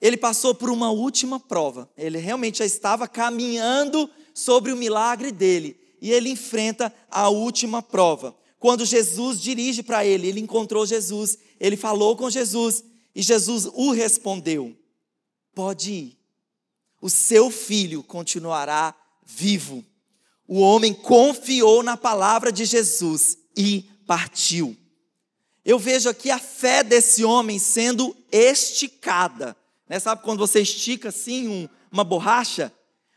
Ele 0.00 0.16
passou 0.16 0.54
por 0.54 0.70
uma 0.70 0.90
última 0.90 1.38
prova. 1.38 1.88
Ele 1.96 2.18
realmente 2.18 2.58
já 2.58 2.66
estava 2.66 3.06
caminhando 3.06 4.10
sobre 4.34 4.72
o 4.72 4.76
milagre 4.76 5.30
dele. 5.30 5.78
E 6.00 6.10
ele 6.10 6.30
enfrenta 6.30 6.92
a 7.08 7.28
última 7.28 7.80
prova. 7.80 8.36
Quando 8.58 8.84
Jesus 8.84 9.40
dirige 9.40 9.82
para 9.82 10.04
ele, 10.04 10.28
ele 10.28 10.40
encontrou 10.40 10.86
Jesus, 10.86 11.38
ele 11.58 11.76
falou 11.76 12.16
com 12.16 12.30
Jesus, 12.30 12.84
e 13.14 13.22
Jesus 13.22 13.66
o 13.66 13.90
respondeu: 13.90 14.76
Pode 15.54 15.92
ir, 15.92 16.18
o 17.00 17.10
seu 17.10 17.50
filho 17.50 18.02
continuará 18.02 18.94
vivo. 19.24 19.84
O 20.54 20.60
homem 20.60 20.92
confiou 20.92 21.82
na 21.82 21.96
palavra 21.96 22.52
de 22.52 22.66
Jesus 22.66 23.38
e 23.56 23.86
partiu. 24.06 24.76
Eu 25.64 25.78
vejo 25.78 26.10
aqui 26.10 26.30
a 26.30 26.38
fé 26.38 26.84
desse 26.84 27.24
homem 27.24 27.58
sendo 27.58 28.14
esticada. 28.30 29.56
Né? 29.88 29.98
Sabe 29.98 30.22
quando 30.22 30.40
você 30.40 30.60
estica 30.60 31.08
assim 31.08 31.48
um, 31.48 31.66
uma 31.90 32.04
borracha? 32.04 32.70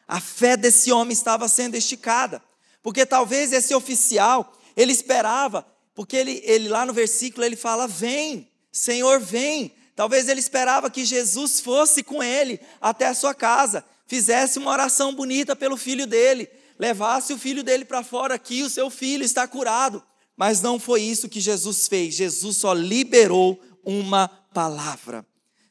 A 0.08 0.22
fé 0.22 0.56
desse 0.56 0.94
homem 0.94 1.12
estava 1.12 1.50
sendo 1.50 1.76
esticada. 1.76 2.42
Porque 2.82 3.06
talvez 3.06 3.52
esse 3.52 3.76
oficial, 3.76 4.54
ele 4.74 4.94
esperava, 4.94 5.68
porque 5.94 6.16
ele, 6.16 6.42
ele 6.46 6.70
lá 6.70 6.86
no 6.86 6.94
versículo 6.94 7.46
ele 7.46 7.58
fala: 7.58 7.86
Vem, 7.86 8.50
Senhor, 8.72 9.20
vem. 9.20 9.76
Talvez 9.94 10.30
ele 10.30 10.40
esperava 10.40 10.90
que 10.90 11.04
Jesus 11.04 11.60
fosse 11.60 12.02
com 12.02 12.24
ele 12.24 12.62
até 12.80 13.08
a 13.08 13.14
sua 13.14 13.34
casa, 13.36 13.84
fizesse 14.08 14.58
uma 14.58 14.72
oração 14.72 15.14
bonita 15.14 15.54
pelo 15.54 15.76
filho 15.76 16.08
dele, 16.08 16.50
levasse 16.78 17.34
o 17.34 17.38
filho 17.38 17.64
dele 17.64 17.86
para 17.86 18.04
fora 18.04 18.36
aqui, 18.36 18.64
o 18.64 18.70
seu 18.70 18.90
filho 18.90 19.24
está 19.24 19.48
curado. 19.48 20.04
Mas 20.36 20.62
não 20.62 20.80
foi 20.80 21.02
isso 21.02 21.30
que 21.30 21.40
Jesus 21.40 21.88
fez. 21.88 22.16
Jesus 22.16 22.58
só 22.58 22.74
liberou 22.74 23.60
uma 23.84 24.28
palavra. 24.28 25.26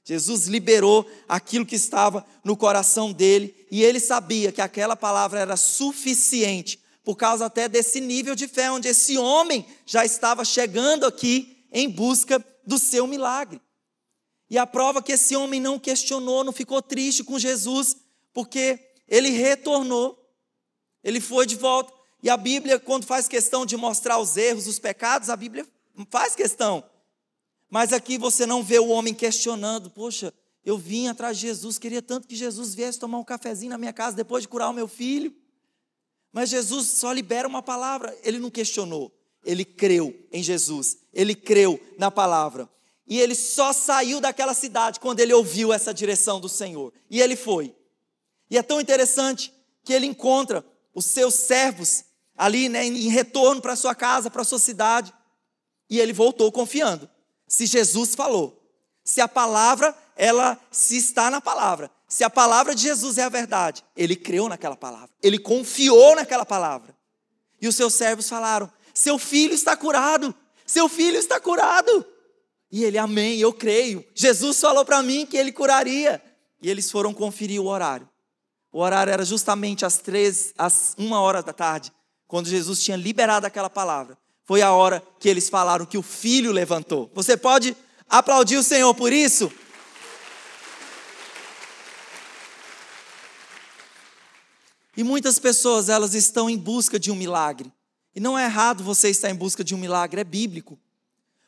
Jesus 0.04 0.46
liberou 0.46 1.10
aquilo 1.26 1.64
que 1.64 1.76
estava 1.76 2.24
no 2.44 2.56
coração 2.56 3.12
dele 3.12 3.54
e 3.70 3.82
ele 3.82 3.98
sabia 3.98 4.52
que 4.52 4.60
aquela 4.60 4.94
palavra 4.94 5.40
era 5.40 5.56
suficiente, 5.56 6.78
por 7.02 7.16
causa 7.16 7.46
até 7.46 7.68
desse 7.68 8.00
nível 8.00 8.34
de 8.34 8.46
fé, 8.46 8.70
onde 8.70 8.88
esse 8.88 9.16
homem 9.16 9.66
já 9.86 10.04
estava 10.04 10.44
chegando 10.44 11.04
aqui 11.06 11.66
em 11.72 11.88
busca 11.88 12.44
do 12.66 12.78
seu 12.78 13.06
milagre. 13.06 13.60
E 14.48 14.58
a 14.58 14.66
prova 14.66 15.02
que 15.02 15.12
esse 15.12 15.34
homem 15.34 15.58
não 15.58 15.78
questionou, 15.78 16.44
não 16.44 16.52
ficou 16.52 16.80
triste 16.80 17.24
com 17.24 17.38
Jesus, 17.38 17.96
porque 18.32 18.78
ele 19.08 19.30
retornou, 19.30 20.18
ele 21.04 21.20
foi 21.20 21.46
de 21.46 21.54
volta. 21.54 21.92
E 22.22 22.30
a 22.30 22.36
Bíblia, 22.36 22.80
quando 22.80 23.04
faz 23.04 23.28
questão 23.28 23.66
de 23.66 23.76
mostrar 23.76 24.18
os 24.18 24.36
erros, 24.36 24.66
os 24.66 24.78
pecados, 24.78 25.28
a 25.28 25.36
Bíblia 25.36 25.66
faz 26.10 26.34
questão. 26.34 26.82
Mas 27.70 27.92
aqui 27.92 28.16
você 28.16 28.46
não 28.46 28.62
vê 28.62 28.78
o 28.78 28.88
homem 28.88 29.12
questionando, 29.12 29.90
poxa, 29.90 30.32
eu 30.64 30.78
vim 30.78 31.08
atrás 31.08 31.36
de 31.36 31.46
Jesus, 31.46 31.78
queria 31.78 32.00
tanto 32.00 32.26
que 32.26 32.34
Jesus 32.34 32.74
viesse 32.74 32.98
tomar 32.98 33.18
um 33.18 33.24
cafezinho 33.24 33.70
na 33.70 33.78
minha 33.78 33.92
casa 33.92 34.16
depois 34.16 34.42
de 34.42 34.48
curar 34.48 34.70
o 34.70 34.72
meu 34.72 34.88
filho. 34.88 35.34
Mas 36.32 36.48
Jesus 36.48 36.86
só 36.86 37.12
libera 37.12 37.46
uma 37.46 37.62
palavra, 37.62 38.16
ele 38.22 38.38
não 38.38 38.50
questionou, 38.50 39.12
ele 39.44 39.64
creu 39.64 40.16
em 40.32 40.42
Jesus, 40.42 40.98
ele 41.12 41.34
creu 41.34 41.78
na 41.98 42.10
palavra. 42.10 42.68
E 43.06 43.20
ele 43.20 43.34
só 43.34 43.72
saiu 43.72 44.20
daquela 44.20 44.54
cidade 44.54 44.98
quando 44.98 45.20
ele 45.20 45.34
ouviu 45.34 45.72
essa 45.72 45.92
direção 45.92 46.40
do 46.40 46.48
Senhor. 46.48 46.92
E 47.10 47.20
ele 47.20 47.36
foi. 47.36 47.74
E 48.50 48.56
é 48.56 48.62
tão 48.62 48.80
interessante 48.80 49.52
que 49.84 49.92
ele 49.92 50.06
encontra 50.06 50.64
os 50.94 51.04
seus 51.04 51.34
servos 51.34 52.04
ali, 52.36 52.68
né, 52.68 52.84
em 52.84 53.08
retorno 53.08 53.60
para 53.60 53.76
sua 53.76 53.94
casa, 53.94 54.30
para 54.30 54.44
sua 54.44 54.58
cidade. 54.58 55.12
E 55.88 56.00
ele 56.00 56.12
voltou 56.12 56.50
confiando. 56.50 57.08
Se 57.46 57.66
Jesus 57.66 58.14
falou, 58.14 58.60
se 59.04 59.20
a 59.20 59.28
palavra, 59.28 59.94
ela 60.16 60.58
se 60.70 60.96
está 60.96 61.30
na 61.30 61.40
palavra, 61.40 61.90
se 62.08 62.24
a 62.24 62.30
palavra 62.30 62.74
de 62.74 62.82
Jesus 62.82 63.18
é 63.18 63.24
a 63.24 63.28
verdade, 63.28 63.84
ele 63.96 64.16
creu 64.16 64.48
naquela 64.48 64.76
palavra, 64.76 65.10
ele 65.22 65.38
confiou 65.38 66.14
naquela 66.16 66.46
palavra. 66.46 66.96
E 67.60 67.68
os 67.68 67.76
seus 67.76 67.94
servos 67.94 68.28
falaram: 68.28 68.70
Seu 68.92 69.18
filho 69.18 69.54
está 69.54 69.76
curado, 69.76 70.34
seu 70.66 70.88
filho 70.88 71.18
está 71.18 71.40
curado. 71.40 72.06
E 72.70 72.82
ele, 72.84 72.98
amém, 72.98 73.38
eu 73.38 73.52
creio. 73.52 74.04
Jesus 74.14 74.60
falou 74.60 74.84
para 74.84 75.02
mim 75.02 75.24
que 75.26 75.36
ele 75.36 75.52
curaria. 75.52 76.20
E 76.60 76.68
eles 76.68 76.90
foram 76.90 77.14
conferir 77.14 77.60
o 77.60 77.66
horário. 77.66 78.08
O 78.74 78.80
horário 78.80 79.12
era 79.12 79.24
justamente 79.24 79.86
às 79.86 79.98
três, 79.98 80.52
às 80.58 80.96
uma 80.98 81.20
hora 81.20 81.40
da 81.40 81.52
tarde, 81.52 81.92
quando 82.26 82.48
Jesus 82.48 82.82
tinha 82.82 82.96
liberado 82.96 83.46
aquela 83.46 83.70
palavra. 83.70 84.18
Foi 84.44 84.62
a 84.62 84.72
hora 84.72 85.00
que 85.20 85.28
eles 85.28 85.48
falaram 85.48 85.86
que 85.86 85.96
o 85.96 86.02
filho 86.02 86.50
levantou. 86.50 87.08
Você 87.14 87.36
pode 87.36 87.76
aplaudir 88.10 88.56
o 88.56 88.64
Senhor 88.64 88.92
por 88.92 89.12
isso? 89.12 89.52
E 94.96 95.04
muitas 95.04 95.38
pessoas, 95.38 95.88
elas 95.88 96.12
estão 96.12 96.50
em 96.50 96.58
busca 96.58 96.98
de 96.98 97.12
um 97.12 97.14
milagre. 97.14 97.72
E 98.12 98.18
não 98.18 98.36
é 98.36 98.46
errado 98.46 98.82
você 98.82 99.08
estar 99.08 99.30
em 99.30 99.36
busca 99.36 99.62
de 99.62 99.72
um 99.72 99.78
milagre, 99.78 100.20
é 100.20 100.24
bíblico. 100.24 100.76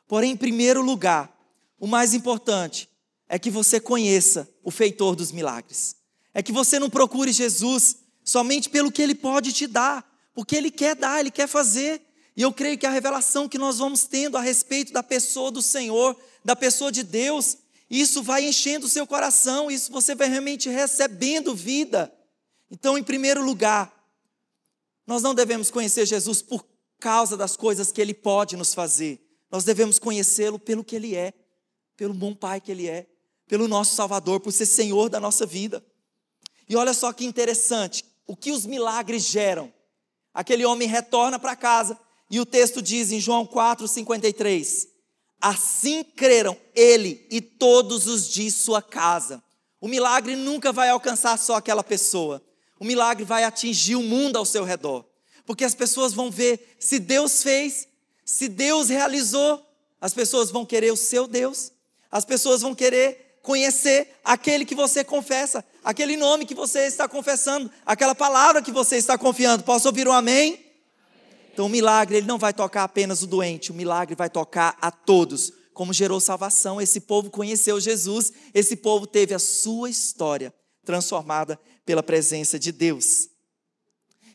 Porém, 0.06 0.30
em 0.30 0.36
primeiro 0.36 0.80
lugar, 0.80 1.36
o 1.76 1.88
mais 1.88 2.14
importante 2.14 2.88
é 3.28 3.36
que 3.36 3.50
você 3.50 3.80
conheça 3.80 4.48
o 4.62 4.70
feitor 4.70 5.16
dos 5.16 5.32
milagres. 5.32 6.05
É 6.38 6.42
que 6.42 6.52
você 6.52 6.78
não 6.78 6.90
procure 6.90 7.32
Jesus 7.32 7.96
somente 8.22 8.68
pelo 8.68 8.92
que 8.92 9.00
ele 9.00 9.14
pode 9.14 9.54
te 9.54 9.66
dar, 9.66 10.06
porque 10.34 10.54
ele 10.54 10.70
quer 10.70 10.94
dar, 10.94 11.18
ele 11.18 11.30
quer 11.30 11.46
fazer. 11.48 12.02
E 12.36 12.42
eu 12.42 12.52
creio 12.52 12.76
que 12.76 12.84
a 12.84 12.90
revelação 12.90 13.48
que 13.48 13.56
nós 13.56 13.78
vamos 13.78 14.04
tendo 14.04 14.36
a 14.36 14.42
respeito 14.42 14.92
da 14.92 15.02
pessoa 15.02 15.50
do 15.50 15.62
Senhor, 15.62 16.14
da 16.44 16.54
pessoa 16.54 16.92
de 16.92 17.02
Deus, 17.02 17.56
isso 17.88 18.22
vai 18.22 18.44
enchendo 18.44 18.84
o 18.84 18.88
seu 18.90 19.06
coração, 19.06 19.70
isso 19.70 19.90
você 19.90 20.14
vai 20.14 20.28
realmente 20.28 20.68
recebendo 20.68 21.54
vida. 21.54 22.12
Então, 22.70 22.98
em 22.98 23.02
primeiro 23.02 23.42
lugar, 23.42 23.90
Nós 25.06 25.22
não 25.22 25.34
devemos 25.34 25.70
conhecer 25.70 26.04
Jesus 26.04 26.42
por 26.42 26.66
causa 27.00 27.34
das 27.34 27.56
coisas 27.56 27.90
que 27.90 28.00
ele 28.00 28.12
pode 28.12 28.56
nos 28.56 28.74
fazer. 28.74 29.24
Nós 29.50 29.64
devemos 29.64 29.98
conhecê-lo 29.98 30.58
pelo 30.58 30.84
que 30.84 30.96
ele 30.96 31.14
é, 31.14 31.32
pelo 31.96 32.12
bom 32.12 32.34
pai 32.34 32.60
que 32.60 32.72
ele 32.72 32.88
é, 32.88 33.06
pelo 33.46 33.66
nosso 33.68 33.94
Salvador, 33.94 34.40
por 34.40 34.52
ser 34.52 34.66
Senhor 34.66 35.08
da 35.08 35.18
nossa 35.18 35.46
vida. 35.46 35.82
E 36.68 36.76
olha 36.76 36.92
só 36.92 37.12
que 37.12 37.24
interessante, 37.24 38.04
o 38.26 38.36
que 38.36 38.50
os 38.50 38.66
milagres 38.66 39.22
geram. 39.22 39.72
Aquele 40.34 40.64
homem 40.64 40.88
retorna 40.88 41.38
para 41.38 41.56
casa 41.56 41.98
e 42.30 42.40
o 42.40 42.46
texto 42.46 42.82
diz 42.82 43.12
em 43.12 43.20
João 43.20 43.46
4:53: 43.46 44.88
Assim 45.40 46.02
creram 46.02 46.56
ele 46.74 47.26
e 47.30 47.40
todos 47.40 48.06
os 48.06 48.28
de 48.28 48.50
sua 48.50 48.82
casa. 48.82 49.42
O 49.80 49.88
milagre 49.88 50.34
nunca 50.34 50.72
vai 50.72 50.88
alcançar 50.88 51.38
só 51.38 51.56
aquela 51.56 51.84
pessoa. 51.84 52.42
O 52.78 52.84
milagre 52.84 53.24
vai 53.24 53.44
atingir 53.44 53.94
o 53.96 54.02
mundo 54.02 54.36
ao 54.36 54.44
seu 54.44 54.64
redor. 54.64 55.04
Porque 55.44 55.64
as 55.64 55.74
pessoas 55.74 56.12
vão 56.12 56.30
ver 56.30 56.76
se 56.78 56.98
Deus 56.98 57.42
fez, 57.42 57.86
se 58.24 58.48
Deus 58.48 58.88
realizou, 58.88 59.64
as 60.00 60.12
pessoas 60.12 60.50
vão 60.50 60.66
querer 60.66 60.92
o 60.92 60.96
seu 60.96 61.26
Deus. 61.26 61.72
As 62.10 62.24
pessoas 62.24 62.62
vão 62.62 62.74
querer 62.74 63.25
conhecer 63.46 64.08
aquele 64.24 64.64
que 64.64 64.74
você 64.74 65.04
confessa, 65.04 65.64
aquele 65.84 66.16
nome 66.16 66.44
que 66.44 66.54
você 66.54 66.80
está 66.80 67.08
confessando, 67.08 67.70
aquela 67.86 68.12
palavra 68.12 68.60
que 68.60 68.72
você 68.72 68.96
está 68.96 69.16
confiando. 69.16 69.62
Posso 69.62 69.86
ouvir 69.86 70.08
um 70.08 70.12
amém? 70.12 70.66
Então 71.52 71.66
o 71.66 71.68
milagre 71.68 72.16
ele 72.16 72.26
não 72.26 72.38
vai 72.38 72.52
tocar 72.52 72.82
apenas 72.82 73.22
o 73.22 73.26
doente, 73.26 73.70
o 73.70 73.74
milagre 73.74 74.16
vai 74.16 74.28
tocar 74.28 74.76
a 74.82 74.90
todos. 74.90 75.52
Como 75.72 75.92
gerou 75.92 76.18
salvação, 76.18 76.80
esse 76.80 77.00
povo 77.02 77.30
conheceu 77.30 77.78
Jesus, 77.78 78.32
esse 78.52 78.74
povo 78.74 79.06
teve 79.06 79.32
a 79.32 79.38
sua 79.38 79.88
história 79.88 80.52
transformada 80.84 81.56
pela 81.84 82.02
presença 82.02 82.58
de 82.58 82.72
Deus. 82.72 83.28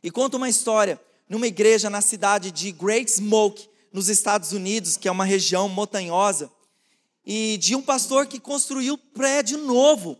E 0.01 0.09
conta 0.09 0.37
uma 0.37 0.47
história 0.47 0.97
numa 1.27 1.47
igreja 1.47 1.89
na 1.89 1.99
cidade 1.99 2.49
de 2.49 2.71
Great 2.71 3.11
Smoke, 3.11 3.67
nos 3.91 4.07
Estados 4.07 4.53
Unidos, 4.53 4.95
que 4.95 5.09
é 5.09 5.11
uma 5.11 5.25
região 5.25 5.67
montanhosa, 5.67 6.49
e 7.25 7.57
de 7.57 7.75
um 7.75 7.81
pastor 7.81 8.25
que 8.25 8.39
construiu 8.39 8.97
prédio 8.97 9.57
novo 9.57 10.17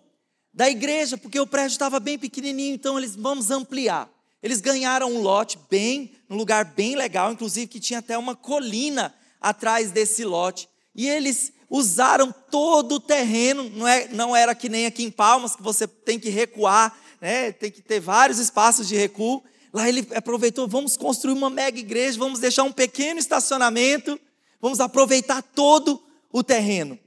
da 0.53 0.69
igreja, 0.69 1.17
porque 1.17 1.39
o 1.39 1.47
prédio 1.47 1.73
estava 1.73 1.99
bem 1.99 2.17
pequenininho, 2.17 2.75
então 2.75 2.97
eles 2.97 3.15
vamos 3.15 3.49
ampliar. 3.49 4.09
Eles 4.43 4.59
ganharam 4.59 5.11
um 5.11 5.21
lote 5.21 5.57
bem, 5.69 6.11
num 6.27 6.35
lugar 6.35 6.65
bem 6.65 6.95
legal, 6.95 7.31
inclusive 7.31 7.67
que 7.67 7.79
tinha 7.79 7.99
até 7.99 8.17
uma 8.17 8.35
colina 8.35 9.13
atrás 9.39 9.91
desse 9.91 10.25
lote. 10.25 10.67
E 10.95 11.07
eles 11.07 11.53
usaram 11.69 12.33
todo 12.49 12.95
o 12.95 12.99
terreno, 12.99 13.69
não, 13.69 13.87
é, 13.87 14.07
não 14.09 14.35
era 14.35 14.53
que 14.53 14.67
nem 14.67 14.85
aqui 14.85 15.03
em 15.03 15.11
Palmas, 15.11 15.55
que 15.55 15.63
você 15.63 15.87
tem 15.87 16.19
que 16.19 16.29
recuar, 16.29 16.95
né, 17.21 17.51
tem 17.51 17.71
que 17.71 17.81
ter 17.81 17.99
vários 17.99 18.39
espaços 18.39 18.87
de 18.87 18.95
recuo. 18.95 19.43
Lá 19.71 19.87
ele 19.87 20.05
aproveitou, 20.13 20.67
vamos 20.67 20.97
construir 20.97 21.33
uma 21.33 21.49
mega 21.49 21.79
igreja, 21.79 22.19
vamos 22.19 22.39
deixar 22.39 22.63
um 22.63 22.73
pequeno 22.73 23.19
estacionamento, 23.19 24.19
vamos 24.59 24.81
aproveitar 24.81 25.41
todo 25.41 26.03
o 26.31 26.43
terreno. 26.43 26.97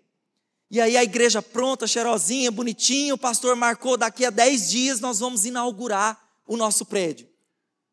E 0.70 0.80
aí 0.80 0.96
a 0.96 1.04
igreja 1.04 1.40
pronta, 1.40 1.86
cheirosinha, 1.86 2.50
bonitinha, 2.50 3.14
o 3.14 3.18
pastor 3.18 3.54
marcou 3.54 3.96
daqui 3.96 4.24
a 4.24 4.30
10 4.30 4.70
dias 4.70 5.00
nós 5.00 5.20
vamos 5.20 5.44
inaugurar 5.44 6.20
o 6.46 6.56
nosso 6.56 6.84
prédio. 6.84 7.28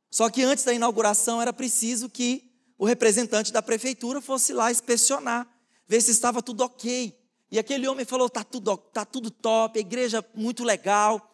Só 0.09 0.29
que 0.29 0.41
antes 0.43 0.63
da 0.63 0.73
inauguração 0.73 1.41
era 1.41 1.53
preciso 1.53 2.09
que 2.09 2.51
o 2.77 2.85
representante 2.85 3.53
da 3.53 3.61
prefeitura 3.61 4.19
fosse 4.19 4.51
lá 4.51 4.71
inspecionar, 4.71 5.47
ver 5.87 6.01
se 6.01 6.11
estava 6.11 6.41
tudo 6.41 6.63
ok. 6.63 7.17
E 7.51 7.59
aquele 7.59 7.87
homem 7.87 8.05
falou: 8.05 8.29
tá 8.29 8.43
tudo, 8.43 8.75
tá 8.75 9.05
tudo 9.05 9.29
top, 9.29 9.77
a 9.77 9.81
igreja 9.81 10.25
muito 10.33 10.63
legal. 10.63 11.29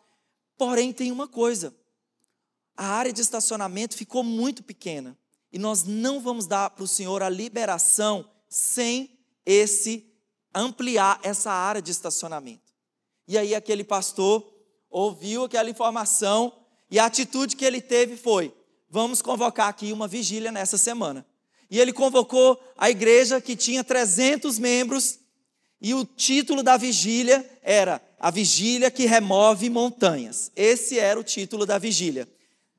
Porém, 0.58 0.92
tem 0.92 1.12
uma 1.12 1.28
coisa: 1.28 1.74
a 2.76 2.86
área 2.88 3.14
de 3.14 3.22
estacionamento 3.22 3.96
ficou 3.96 4.24
muito 4.24 4.62
pequena. 4.62 5.18
E 5.52 5.58
nós 5.58 5.84
não 5.84 6.20
vamos 6.20 6.46
dar 6.46 6.70
para 6.70 6.84
o 6.84 6.88
Senhor 6.88 7.24
a 7.24 7.30
liberação 7.30 8.30
sem 8.50 9.17
esse 9.48 10.06
ampliar 10.54 11.20
essa 11.24 11.50
área 11.50 11.82
de 11.82 11.90
estacionamento. 11.90 12.74
E 13.26 13.38
aí 13.38 13.56
aquele 13.56 13.84
pastor 13.84 14.46
ouviu 14.90 15.46
aquela 15.46 15.70
informação 15.70 16.54
e 16.92 17.00
a 17.00 17.06
atitude 17.06 17.56
que 17.56 17.64
ele 17.64 17.80
teve 17.82 18.18
foi: 18.18 18.54
vamos 18.90 19.22
convocar 19.22 19.70
aqui 19.70 19.94
uma 19.94 20.08
vigília 20.08 20.52
nessa 20.52 20.78
semana. 20.78 21.26
E 21.70 21.80
ele 21.80 21.94
convocou 21.94 22.62
a 22.78 22.90
igreja 22.90 23.42
que 23.42 23.56
tinha 23.56 23.84
300 23.84 24.60
membros 24.60 25.20
e 25.82 25.94
o 25.94 26.06
título 26.06 26.64
da 26.64 26.76
vigília 26.76 27.46
era 27.62 28.02
A 28.20 28.32
Vigília 28.32 28.90
que 28.90 29.06
Remove 29.06 29.70
Montanhas. 29.70 30.52
Esse 30.56 30.98
era 30.98 31.20
o 31.20 31.24
título 31.24 31.66
da 31.66 31.78
vigília. 31.78 32.28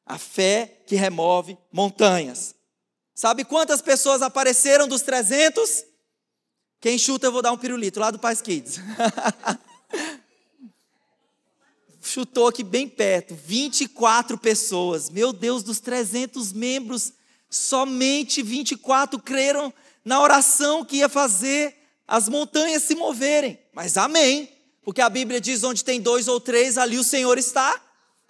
A 0.04 0.16
fé 0.16 0.80
que 0.86 0.96
remove 0.96 1.58
montanhas. 1.70 2.54
Sabe 3.14 3.44
quantas 3.44 3.82
pessoas 3.82 4.22
apareceram 4.22 4.88
dos 4.88 5.02
300? 5.02 5.84
Quem 6.80 6.96
chuta, 6.96 7.26
eu 7.26 7.32
vou 7.32 7.42
dar 7.42 7.50
um 7.50 7.56
pirulito 7.56 7.98
lá 7.98 8.10
do 8.10 8.18
Paz 8.18 8.40
Kids. 8.40 8.78
Chutou 12.00 12.46
aqui 12.46 12.62
bem 12.62 12.88
perto, 12.88 13.34
24 13.34 14.38
pessoas. 14.38 15.10
Meu 15.10 15.32
Deus, 15.32 15.64
dos 15.64 15.80
300 15.80 16.52
membros, 16.52 17.12
somente 17.50 18.42
24 18.42 19.18
creram 19.18 19.74
na 20.04 20.20
oração 20.20 20.84
que 20.84 20.98
ia 20.98 21.08
fazer 21.08 21.76
as 22.06 22.28
montanhas 22.28 22.84
se 22.84 22.94
moverem. 22.94 23.58
Mas 23.74 23.96
amém, 23.96 24.48
porque 24.82 25.00
a 25.00 25.10
Bíblia 25.10 25.40
diz: 25.40 25.64
onde 25.64 25.84
tem 25.84 26.00
dois 26.00 26.28
ou 26.28 26.40
três, 26.40 26.78
ali 26.78 26.96
o 26.96 27.04
Senhor 27.04 27.36
está. 27.36 27.78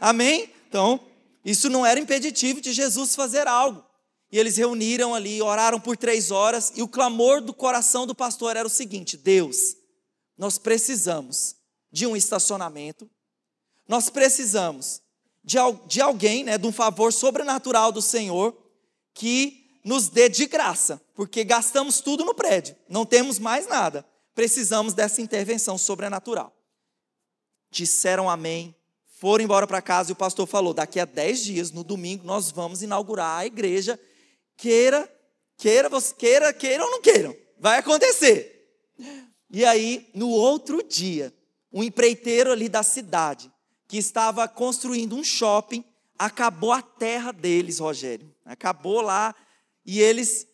Amém? 0.01 0.51
Então, 0.69 0.99
isso 1.45 1.69
não 1.69 1.85
era 1.85 2.01
impeditivo 2.01 2.61
de 2.61 2.73
Jesus 2.73 3.15
fazer 3.15 3.47
algo. 3.47 3.85
E 4.31 4.39
eles 4.39 4.57
reuniram 4.57 5.15
ali, 5.15 5.41
oraram 5.41 5.81
por 5.81 5.97
três 5.97 6.31
horas, 6.31 6.73
e 6.77 6.83
o 6.83 6.89
clamor 6.89 7.41
do 7.41 7.55
coração 7.55 8.07
do 8.07 8.15
pastor 8.15 8.57
era 8.57 8.67
o 8.67 8.71
seguinte: 8.71 9.17
Deus, 9.17 9.77
nós 10.37 10.59
precisamos 10.59 11.57
de 11.91 12.07
um 12.07 12.15
estacionamento, 12.15 13.09
nós 13.87 14.11
precisamos 14.11 15.01
de, 15.43 15.57
de 15.87 16.01
alguém, 16.01 16.45
né, 16.45 16.59
de 16.59 16.67
um 16.67 16.73
favor 16.73 17.13
sobrenatural 17.13 17.91
do 17.91 18.03
Senhor, 18.03 18.55
que 19.15 19.81
nos 19.83 20.09
dê 20.09 20.29
de 20.29 20.45
graça, 20.45 21.01
porque 21.15 21.43
gastamos 21.43 22.01
tudo 22.01 22.25
no 22.25 22.35
prédio, 22.35 22.77
não 22.87 23.07
temos 23.07 23.39
mais 23.39 23.67
nada, 23.67 24.05
precisamos 24.35 24.93
dessa 24.93 25.23
intervenção 25.23 25.79
sobrenatural. 25.79 26.55
Disseram 27.71 28.29
amém, 28.29 28.75
foram 29.07 29.43
embora 29.43 29.67
para 29.67 29.81
casa 29.81 30.11
e 30.11 30.13
o 30.13 30.17
pastor 30.17 30.47
falou: 30.47 30.75
daqui 30.75 31.01
a 31.01 31.07
dez 31.07 31.43
dias, 31.43 31.71
no 31.71 31.83
domingo, 31.83 32.27
nós 32.27 32.51
vamos 32.51 32.83
inaugurar 32.83 33.39
a 33.39 33.47
igreja 33.47 33.99
Queira, 34.59 35.09
queira, 35.57 35.89
você 35.89 36.13
queira, 36.13 36.53
queira 36.53 36.85
ou 36.85 36.91
não 36.91 37.01
queiram, 37.01 37.35
vai 37.59 37.79
acontecer. 37.79 38.69
E 39.49 39.65
aí, 39.65 40.11
no 40.13 40.29
outro 40.29 40.83
dia, 40.83 41.33
um 41.73 41.83
empreiteiro 41.83 42.51
ali 42.51 42.69
da 42.69 42.83
cidade, 42.83 43.51
que 43.87 43.97
estava 43.97 44.47
construindo 44.49 45.15
um 45.17 45.23
shopping, 45.23 45.85
acabou 46.19 46.73
a 46.73 46.83
terra 46.83 47.33
deles, 47.33 47.79
Rogério. 47.79 48.35
Acabou 48.45 49.01
lá, 49.01 49.33
e 49.87 50.01
eles. 50.01 50.45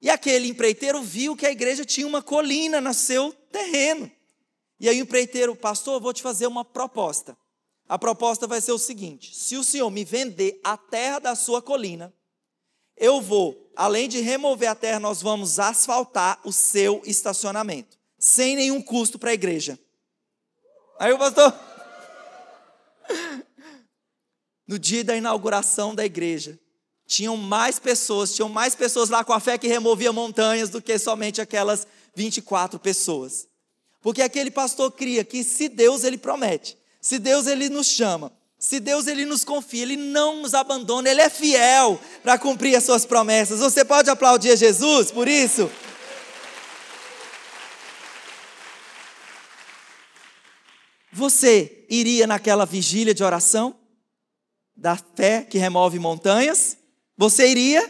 E 0.00 0.08
aquele 0.08 0.48
empreiteiro 0.48 1.02
viu 1.02 1.36
que 1.36 1.46
a 1.46 1.50
igreja 1.50 1.84
tinha 1.84 2.06
uma 2.06 2.22
colina 2.22 2.80
no 2.80 2.94
seu 2.94 3.30
terreno. 3.52 4.10
E 4.80 4.88
aí 4.88 5.00
o 5.00 5.02
empreiteiro, 5.02 5.54
pastor, 5.54 6.00
vou 6.00 6.14
te 6.14 6.22
fazer 6.22 6.46
uma 6.46 6.64
proposta. 6.64 7.36
A 7.86 7.98
proposta 7.98 8.46
vai 8.46 8.62
ser 8.62 8.72
o 8.72 8.78
seguinte: 8.78 9.36
se 9.36 9.54
o 9.56 9.62
senhor 9.62 9.90
me 9.90 10.02
vender 10.02 10.58
a 10.64 10.78
terra 10.78 11.18
da 11.18 11.34
sua 11.34 11.60
colina, 11.60 12.12
eu 12.96 13.20
vou, 13.20 13.70
além 13.74 14.08
de 14.08 14.20
remover 14.20 14.70
a 14.70 14.74
terra, 14.74 15.00
nós 15.00 15.20
vamos 15.20 15.58
asfaltar 15.58 16.40
o 16.44 16.52
seu 16.52 17.02
estacionamento, 17.04 17.98
sem 18.18 18.56
nenhum 18.56 18.80
custo 18.80 19.18
para 19.18 19.30
a 19.30 19.34
igreja. 19.34 19.78
Aí 20.98 21.12
o 21.12 21.18
pastor. 21.18 21.54
No 24.66 24.78
dia 24.78 25.04
da 25.04 25.14
inauguração 25.14 25.94
da 25.94 26.06
igreja, 26.06 26.58
tinham 27.06 27.36
mais 27.36 27.78
pessoas, 27.78 28.34
tinham 28.34 28.48
mais 28.48 28.74
pessoas 28.74 29.10
lá 29.10 29.22
com 29.22 29.34
a 29.34 29.38
fé 29.38 29.58
que 29.58 29.68
removia 29.68 30.10
montanhas 30.10 30.70
do 30.70 30.80
que 30.80 30.98
somente 30.98 31.38
aquelas 31.38 31.86
24 32.14 32.78
pessoas. 32.78 33.46
Porque 34.00 34.22
aquele 34.22 34.50
pastor 34.50 34.90
cria 34.92 35.22
que 35.22 35.44
se 35.44 35.68
Deus 35.68 36.02
ele 36.02 36.16
promete, 36.16 36.78
se 37.00 37.18
Deus 37.18 37.46
ele 37.46 37.68
nos 37.68 37.88
chama, 37.88 38.32
se 38.64 38.80
Deus 38.80 39.06
ele 39.06 39.26
nos 39.26 39.44
confia, 39.44 39.82
ele 39.82 39.94
não 39.94 40.40
nos 40.40 40.54
abandona, 40.54 41.10
ele 41.10 41.20
é 41.20 41.28
fiel 41.28 42.00
para 42.22 42.38
cumprir 42.38 42.74
as 42.74 42.82
suas 42.82 43.04
promessas. 43.04 43.60
Você 43.60 43.84
pode 43.84 44.08
aplaudir 44.08 44.52
a 44.52 44.56
Jesus 44.56 45.10
por 45.10 45.28
isso? 45.28 45.70
Você 51.12 51.84
iria 51.90 52.26
naquela 52.26 52.64
vigília 52.64 53.12
de 53.12 53.22
oração 53.22 53.78
da 54.74 54.96
fé 54.96 55.42
que 55.42 55.58
remove 55.58 55.98
montanhas? 55.98 56.78
Você 57.18 57.46
iria? 57.46 57.86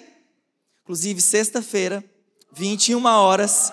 Inclusive 0.82 1.20
sexta-feira, 1.20 2.04
21 2.52 3.04
horas, 3.04 3.72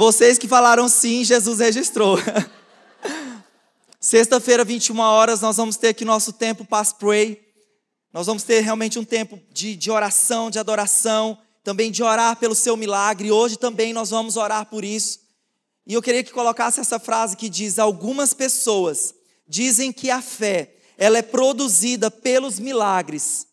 Vocês 0.00 0.38
que 0.38 0.48
falaram 0.48 0.88
sim, 0.88 1.22
Jesus 1.22 1.58
registrou. 1.58 2.16
Sexta-feira, 4.00 4.64
21 4.64 4.98
horas, 4.98 5.42
nós 5.42 5.58
vamos 5.58 5.76
ter 5.76 5.88
aqui 5.88 6.06
nosso 6.06 6.32
tempo 6.32 6.64
Pass 6.64 6.90
Pray. 6.90 7.38
Nós 8.10 8.26
vamos 8.26 8.42
ter 8.42 8.60
realmente 8.60 8.98
um 8.98 9.04
tempo 9.04 9.38
de, 9.52 9.76
de 9.76 9.90
oração, 9.90 10.50
de 10.50 10.58
adoração, 10.58 11.36
também 11.62 11.90
de 11.90 12.02
orar 12.02 12.36
pelo 12.36 12.54
seu 12.54 12.78
milagre. 12.78 13.30
Hoje 13.30 13.58
também 13.58 13.92
nós 13.92 14.08
vamos 14.08 14.38
orar 14.38 14.64
por 14.64 14.86
isso. 14.86 15.18
E 15.86 15.92
eu 15.92 16.00
queria 16.00 16.24
que 16.24 16.32
colocasse 16.32 16.80
essa 16.80 16.98
frase 16.98 17.36
que 17.36 17.50
diz: 17.50 17.78
Algumas 17.78 18.32
pessoas 18.32 19.12
dizem 19.46 19.92
que 19.92 20.10
a 20.10 20.22
fé 20.22 20.76
ela 20.96 21.18
é 21.18 21.22
produzida 21.22 22.10
pelos 22.10 22.58
milagres, 22.58 23.46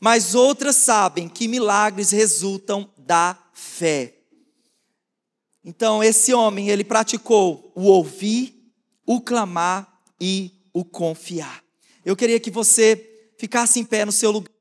mas 0.00 0.34
outras 0.34 0.76
sabem 0.76 1.28
que 1.28 1.46
milagres 1.46 2.12
resultam 2.12 2.90
da 2.96 3.36
fé. 3.52 4.15
Então, 5.68 6.00
esse 6.00 6.32
homem, 6.32 6.68
ele 6.68 6.84
praticou 6.84 7.72
o 7.74 7.86
ouvir, 7.86 8.72
o 9.04 9.20
clamar 9.20 10.00
e 10.20 10.52
o 10.72 10.84
confiar. 10.84 11.60
Eu 12.04 12.14
queria 12.14 12.38
que 12.38 12.52
você 12.52 13.32
ficasse 13.36 13.80
em 13.80 13.84
pé 13.84 14.04
no 14.04 14.12
seu 14.12 14.30
lugar. 14.30 14.55